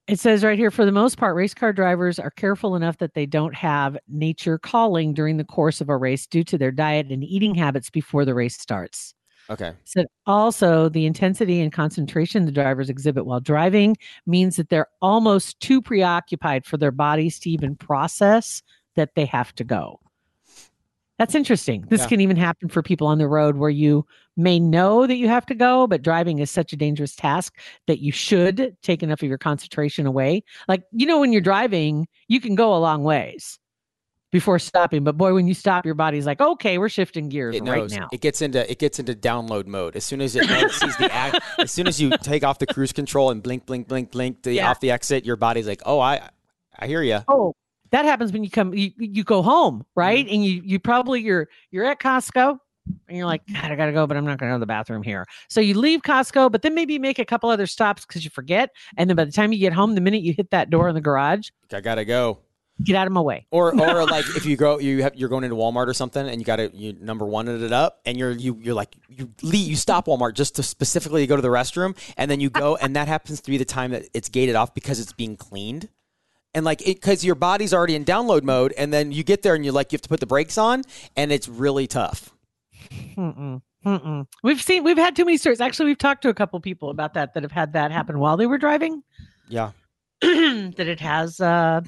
It 0.07 0.19
says 0.19 0.43
right 0.43 0.59
here, 0.59 0.73
for 0.73 0.85
the 0.85 0.93
most 0.93 1.19
part, 1.19 1.37
race 1.37 1.55
car 1.55 1.73
drivers 1.73 2.19
are 2.19 2.33
careful 2.33 2.75
enough 2.75 2.99
that 2.99 3.15
they 3.15 3.27
don't 3.27 3.55
have 3.55 3.97
nature 4.09 4.59
calling 4.59 5.15
during 5.15 5.37
the 5.37 5.45
course 5.45 5.81
of 5.81 5.89
a 5.89 5.97
race 5.97 6.27
due 6.27 6.43
to 6.45 6.59
their 6.59 6.73
diet 6.73 7.07
and 7.11 7.23
eating 7.23 7.55
habits 7.55 7.91
before 7.91 8.25
the 8.25 8.35
race 8.35 8.59
starts. 8.59 9.15
Okay. 9.49 9.73
So 9.85 10.05
also 10.27 10.89
the 10.89 11.07
intensity 11.07 11.61
and 11.61 11.73
concentration 11.73 12.45
the 12.45 12.53
drivers 12.53 12.91
exhibit 12.91 13.25
while 13.25 13.41
driving 13.41 13.97
means 14.27 14.57
that 14.57 14.69
they're 14.69 14.89
almost 15.01 15.59
too 15.61 15.81
preoccupied 15.81 16.67
for 16.67 16.77
their 16.77 16.93
bodies 16.93 17.39
to 17.41 17.51
even 17.51 17.77
process 17.77 18.63
that 18.97 19.15
they 19.15 19.27
have 19.27 19.55
to 19.57 19.65
go. 19.65 20.01
That's 21.21 21.35
interesting. 21.35 21.85
This 21.91 22.01
Yeah. 22.01 22.07
can 22.07 22.21
even 22.23 22.39
happen 22.39 22.71
for 22.71 22.83
people 22.83 23.07
on 23.07 23.19
the 23.19 23.29
road 23.29 23.57
where 23.59 23.69
you 23.69 24.07
may 24.39 24.59
know 24.59 25.07
that 25.07 25.17
you 25.17 25.29
have 25.29 25.45
to 25.47 25.55
go, 25.55 25.87
but 25.87 26.01
driving 26.01 26.39
is 26.39 26.51
such 26.51 26.73
a 26.73 26.77
dangerous 26.77 27.15
task 27.15 27.59
that 27.89 27.99
you 27.99 28.11
should 28.11 28.75
take 28.83 29.03
enough 29.03 29.23
of 29.23 29.29
your 29.29 29.37
concentration 29.37 30.07
away. 30.07 30.43
Like, 30.67 30.83
you 30.93 31.05
know, 31.05 31.21
when 31.21 31.31
you're 31.31 31.43
driving, 31.43 32.09
you 32.29 32.41
can 32.41 32.55
go 32.55 32.75
a 32.75 32.79
long 32.81 33.05
ways 33.05 33.59
before 34.33 34.59
stopping. 34.59 35.05
But 35.05 35.19
boy, 35.19 35.35
when 35.35 35.47
you 35.47 35.53
stop, 35.53 35.85
your 35.85 35.95
body's 35.95 36.25
like, 36.25 36.41
okay, 36.41 36.79
we're 36.79 36.89
shifting 36.89 37.29
gears 37.29 37.55
It 37.55 37.65
right 37.65 37.91
now. 37.91 38.09
It 38.13 38.23
gets 38.23 38.41
into 38.41 38.71
it 38.71 38.79
gets 38.79 38.99
into 38.99 39.13
download 39.15 39.67
mode 39.67 39.97
as 39.97 40.05
soon 40.07 40.23
as 40.23 40.35
it 40.35 40.47
sees 40.73 40.97
the 40.97 41.13
act. 41.13 41.45
As 41.59 41.71
soon 41.71 41.87
as 41.87 42.01
you 42.01 42.17
take 42.23 42.45
off 42.45 42.59
the 42.59 42.67
cruise 42.67 42.93
control 42.95 43.31
and 43.31 43.43
blink, 43.43 43.67
blink, 43.67 43.89
blink, 43.89 44.11
blink 44.11 44.43
the, 44.43 44.55
Yeah. 44.55 44.71
off 44.71 44.81
the 44.81 44.91
exit, 44.91 45.27
your 45.27 45.37
body's 45.37 45.69
like, 45.69 45.83
oh, 45.85 46.01
I, 46.01 46.31
I 46.79 46.87
hear 46.87 47.03
you. 47.03 47.19
Oh, 47.29 47.53
that 47.91 48.05
happens 48.05 48.33
when 48.33 48.45
you 48.45 48.51
come 48.51 48.73
you, 48.75 48.93
you 48.99 49.25
go 49.25 49.43
home, 49.43 49.85
right? 49.95 50.25
Mm-hmm. 50.25 50.35
And 50.35 50.45
you 50.45 50.63
you 50.65 50.79
probably 50.79 51.21
you're 51.21 51.49
you're 51.71 51.85
at 51.85 52.01
Costco 52.01 52.59
and 53.09 53.17
you're 53.17 53.27
like, 53.27 53.43
God, 53.53 53.71
I 53.71 53.77
gotta 53.77 53.93
go, 53.93 54.07
but 54.07 54.17
I'm 54.17 54.25
not 54.25 54.39
gonna 54.39 54.53
go 54.53 54.57
to 54.57 54.61
the 54.61 54.67
bathroom 54.67 55.03
here. 55.03 55.27
So 55.49 55.61
you 55.61 55.75
leave 55.79 56.03
Costco, 56.03 56.51
but 56.51 56.63
then 56.63 56.75
maybe 56.75 56.95
you 56.95 57.01
make 57.01 57.19
a 57.19 57.25
couple 57.25 57.51
other 57.51 57.67
stops 57.67 58.07
because 58.07 58.25
you 58.25 58.31
forget. 58.31 58.71
And 58.97 59.09
then 59.09 59.17
by 59.17 59.25
the 59.25 59.33
time 59.33 59.53
you 59.53 59.59
get 59.59 59.73
home, 59.73 59.95
the 59.95 60.01
minute 60.01 60.23
you 60.23 60.33
hit 60.33 60.51
that 60.51 60.71
door 60.71 60.89
in 60.89 60.95
the 60.95 61.01
garage, 61.01 61.49
I 61.73 61.81
gotta 61.81 62.05
go. 62.05 62.39
get 62.83 62.97
out 62.97 63.07
of 63.07 63.13
my 63.13 63.21
way. 63.21 63.47
Or, 63.51 63.79
or 63.79 64.07
like 64.11 64.25
if 64.37 64.47
you 64.47 64.57
go, 64.57 64.79
you 64.79 65.03
have 65.03 65.15
you're 65.15 65.29
going 65.29 65.45
into 65.45 65.57
Walmart 65.57 65.87
or 65.87 65.95
something, 65.95 66.27
and 66.27 66.41
you 66.41 66.45
got 66.45 66.57
to 66.57 66.75
you 66.75 66.95
number 67.01 67.27
one 67.27 67.49
it 67.49 67.73
up, 67.73 68.01
and 68.07 68.17
you're 68.19 68.33
you 68.33 68.59
you're 68.63 68.75
like 68.75 68.97
you 69.09 69.31
leave, 69.43 69.69
you 69.69 69.77
stop 69.77 70.07
Walmart 70.07 70.35
just 70.35 70.57
to 70.57 70.63
specifically 70.63 71.27
go 71.27 71.37
to 71.37 71.43
the 71.43 71.49
restroom, 71.49 71.97
and 72.17 72.31
then 72.31 72.41
you 72.41 72.51
go, 72.51 72.77
and 72.77 72.97
that 72.97 73.09
happens 73.09 73.41
to 73.43 73.51
be 73.51 73.59
the 73.59 73.65
time 73.65 73.91
that 73.91 74.05
it's 74.15 74.29
gated 74.29 74.55
off 74.57 74.75
because 74.75 74.99
it's 75.01 75.13
being 75.13 75.37
cleaned, 75.37 75.89
and 76.55 76.65
like 76.65 76.83
it 76.83 76.97
because 76.97 77.25
your 77.25 77.35
body's 77.35 77.73
already 77.73 77.95
in 77.95 78.05
download 78.05 78.43
mode, 78.43 78.73
and 78.77 78.93
then 78.93 79.13
you 79.13 79.23
get 79.23 79.43
there 79.43 79.55
and 79.55 79.65
you 79.65 79.73
like 79.73 79.93
you 79.93 79.97
have 79.97 80.03
to 80.03 80.09
put 80.09 80.21
the 80.21 80.27
brakes 80.27 80.59
on, 80.59 80.83
and 81.17 81.33
it's 81.33 81.49
really 81.49 81.87
tough. 81.87 82.35
Mm-mm. 82.91 83.63
Mm-mm. 83.85 84.27
We've 84.43 84.61
seen 84.61 84.85
we've 84.85 84.99
had 84.99 85.17
too 85.17 85.25
many 85.25 85.37
stories. 85.37 85.61
Actually, 85.61 85.87
we've 85.87 85.99
talked 85.99 86.23
to 86.23 86.29
a 86.29 86.35
couple 86.35 86.61
people 86.61 86.91
about 86.91 87.15
that 87.15 87.35
that 87.35 87.43
have 87.43 87.53
had 87.53 87.73
that 87.73 87.93
happen 87.93 88.19
while 88.19 88.37
they 88.37 88.47
were 88.47 88.59
driving. 88.59 89.03
Yeah. 89.49 89.71
that 90.21 90.87
it 90.87 91.01
has 91.01 91.41
uh 91.41 91.81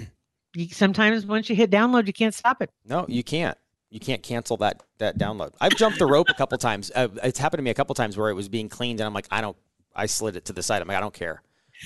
sometimes 0.71 1.27
once 1.27 1.51
you 1.51 1.57
hit 1.57 1.71
download, 1.71 2.07
you 2.07 2.13
can't 2.13 2.35
stop 2.35 2.63
it. 2.63 2.71
No, 2.87 3.05
you 3.09 3.23
can't. 3.23 3.59
You 3.91 4.01
can't 4.01 4.23
cancel 4.23 4.57
that 4.59 4.83
that 4.99 5.19
download. 5.19 5.53
I've 5.61 5.77
jumped 5.77 5.99
the 5.99 6.07
rope 6.07 6.29
a 6.31 6.35
couple 6.35 6.57
times. 6.57 6.91
Uh, 6.95 7.09
it's 7.23 7.39
happened 7.39 7.59
to 7.59 7.63
me 7.63 7.71
a 7.71 7.75
couple 7.75 7.95
times 7.95 8.17
where 8.17 8.31
it 8.31 8.35
was 8.35 8.49
being 8.49 8.71
cleaned, 8.71 9.01
and 9.01 9.07
I'm 9.07 9.13
like, 9.13 9.29
I 9.31 9.43
don't. 9.43 9.57
I 9.95 10.07
slid 10.07 10.37
it 10.37 10.47
to 10.47 10.55
the 10.55 10.63
side. 10.63 10.81
I'm 10.81 10.89
like, 10.89 10.97
I 10.97 11.01
don't 11.01 11.13
care. 11.13 11.43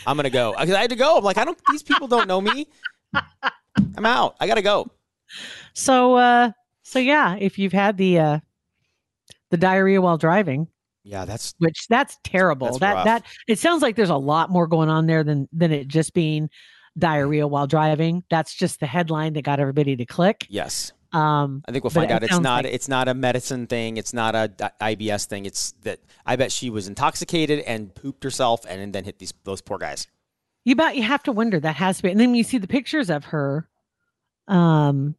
I'm 0.07 0.17
gonna 0.17 0.31
go. 0.31 0.55
I 0.57 0.67
had 0.67 0.91
to 0.91 0.97
go. 0.97 1.17
I'm 1.19 1.25
like, 1.25 1.39
I 1.39 1.45
don't. 1.45 1.59
These 1.71 1.83
people 1.85 2.09
don't 2.09 2.27
know 2.27 2.41
me. 2.41 2.67
I'm 3.97 4.07
out. 4.07 4.37
I 4.41 4.47
gotta 4.47 4.63
go. 4.63 4.91
So 5.75 6.17
uh 6.17 6.51
so 6.83 6.99
yeah, 6.99 7.37
if 7.39 7.59
you've 7.59 7.73
had 7.73 7.97
the 7.97 8.19
uh 8.19 8.39
the 9.51 9.57
diarrhea 9.57 10.01
while 10.01 10.19
driving, 10.19 10.69
Yeah, 11.05 11.25
that's 11.25 11.55
which 11.59 11.87
that's 11.89 12.19
terrible. 12.25 12.67
That's 12.67 12.79
that 12.81 12.95
rough. 12.95 13.05
that 13.05 13.23
it 13.49 13.59
sounds 13.59 13.83
like 13.83 13.97
there's 13.97 14.11
a 14.11 14.17
lot 14.17 14.51
more 14.51 14.67
going 14.67 14.89
on 14.89 15.07
there 15.07 15.23
than 15.25 15.49
than 15.53 15.73
it 15.73 15.89
just 15.89 16.13
being 16.15 16.51
diarrhea 16.99 17.47
while 17.47 17.67
driving. 17.67 18.25
That's 18.31 18.55
just 18.55 18.81
the 18.81 18.87
headline 18.87 19.35
that 19.35 19.43
got 19.43 19.61
everybody 19.61 19.97
to 19.97 20.07
click. 20.07 20.47
yes. 20.49 20.93
Um 21.13 21.63
I 21.67 21.73
think 21.73 21.85
we'll 21.85 21.91
find 21.91 22.11
it 22.11 22.15
out. 22.15 22.23
It's 22.23 22.39
not. 22.41 22.65
like- 22.65 22.75
it's 22.75 22.89
not 22.89 23.09
a 23.09 23.15
medicine 23.15 23.67
thing. 23.67 23.97
It's 23.97 24.13
not 24.13 24.35
a 24.35 24.51
IBS 24.81 25.27
thing. 25.27 25.47
It's 25.47 25.73
that 25.83 26.01
I 26.25 26.37
bet 26.37 26.51
she 26.53 26.69
was 26.71 26.89
intoxicated 26.89 27.61
and 27.61 27.95
pooped 27.95 28.25
herself, 28.25 28.65
and 28.69 28.81
and 28.81 28.93
then 28.93 29.05
hit 29.05 29.19
these 29.19 29.33
those 29.45 29.61
poor 29.61 29.79
guys. 29.79 30.07
you 30.65 30.73
about 30.73 30.97
you 30.97 31.03
have 31.05 31.23
to 31.25 31.33
wonder 31.33 31.61
that 31.61 31.77
has 31.77 31.99
to 31.99 32.03
be 32.03 32.11
and 32.11 32.19
then 32.21 32.35
you 32.35 32.43
see 32.43 32.59
the 32.59 32.67
pictures 32.67 33.09
of 33.11 33.27
her 33.27 33.69
um 34.49 35.15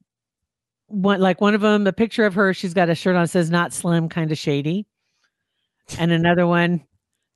one 0.88 1.20
like 1.22 1.40
one 1.42 1.54
of 1.56 1.62
them 1.62 1.86
a 1.88 1.94
picture 1.94 2.26
of 2.26 2.34
her 2.34 2.54
she's 2.54 2.74
got 2.74 2.90
a 2.90 2.96
shirt 2.96 3.16
on 3.16 3.28
says 3.28 3.50
not 3.52 3.74
slim 3.74 4.08
kind 4.10 4.32
of 4.32 4.38
shady 4.38 4.86
and 6.00 6.12
another 6.12 6.46
one 6.48 6.82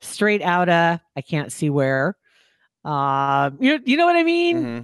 straight 0.01 0.41
out 0.41 0.67
of 0.69 0.99
i 1.17 1.21
can't 1.21 1.51
see 1.51 1.69
where 1.69 2.15
uh 2.85 3.49
you, 3.59 3.79
you 3.85 3.97
know 3.97 4.05
what 4.05 4.15
i 4.15 4.23
mean 4.23 4.57
hmm 4.63 4.79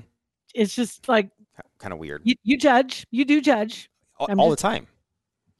it's 0.55 0.73
just 0.75 1.07
like 1.07 1.29
Kind 1.79 1.93
of 1.93 1.99
weird. 1.99 2.21
you, 2.25 2.35
you 2.43 2.57
judge 2.57 3.05
you 3.11 3.23
do 3.25 3.39
judge 3.41 3.89
All, 4.17 4.27
I'm 4.29 4.39
all 4.39 4.49
the 4.49 4.55
time. 4.55 4.87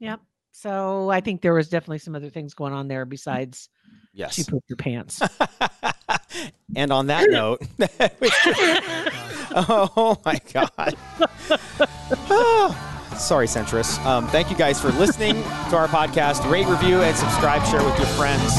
Yeah. 0.00 0.16
so 0.50 1.10
i 1.10 1.20
think 1.20 1.42
there 1.42 1.54
was 1.54 1.68
definitely 1.68 1.98
some 1.98 2.14
other 2.14 2.30
things 2.30 2.54
going 2.54 2.72
on 2.72 2.88
there 2.88 3.04
besides 3.04 3.68
Yes. 4.12 4.34
she 4.34 4.42
pooped 4.44 4.68
her 4.70 4.76
pants 4.76 5.20
and 6.76 6.92
on 6.92 7.06
that 7.06 7.28
note, 7.30 7.60
oh 9.54 10.20
my 10.24 10.38
God. 10.52 10.96
Oh, 12.30 13.08
sorry, 13.18 13.46
Centris. 13.46 13.98
Um, 14.04 14.26
thank 14.28 14.50
you 14.50 14.56
guys 14.56 14.80
for 14.80 14.90
listening 14.92 15.34
to 15.70 15.76
our 15.76 15.88
podcast. 15.88 16.48
Rate, 16.50 16.66
review, 16.66 17.00
and 17.02 17.16
subscribe. 17.16 17.64
Share 17.66 17.84
with 17.84 17.96
your 17.98 18.08
friends. 18.08 18.54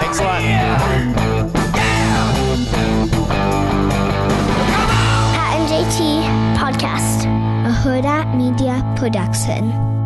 Thanks 0.00 0.18
a 0.20 0.24
lot. 0.24 1.33
Media 8.34 8.82
Production. 8.96 10.03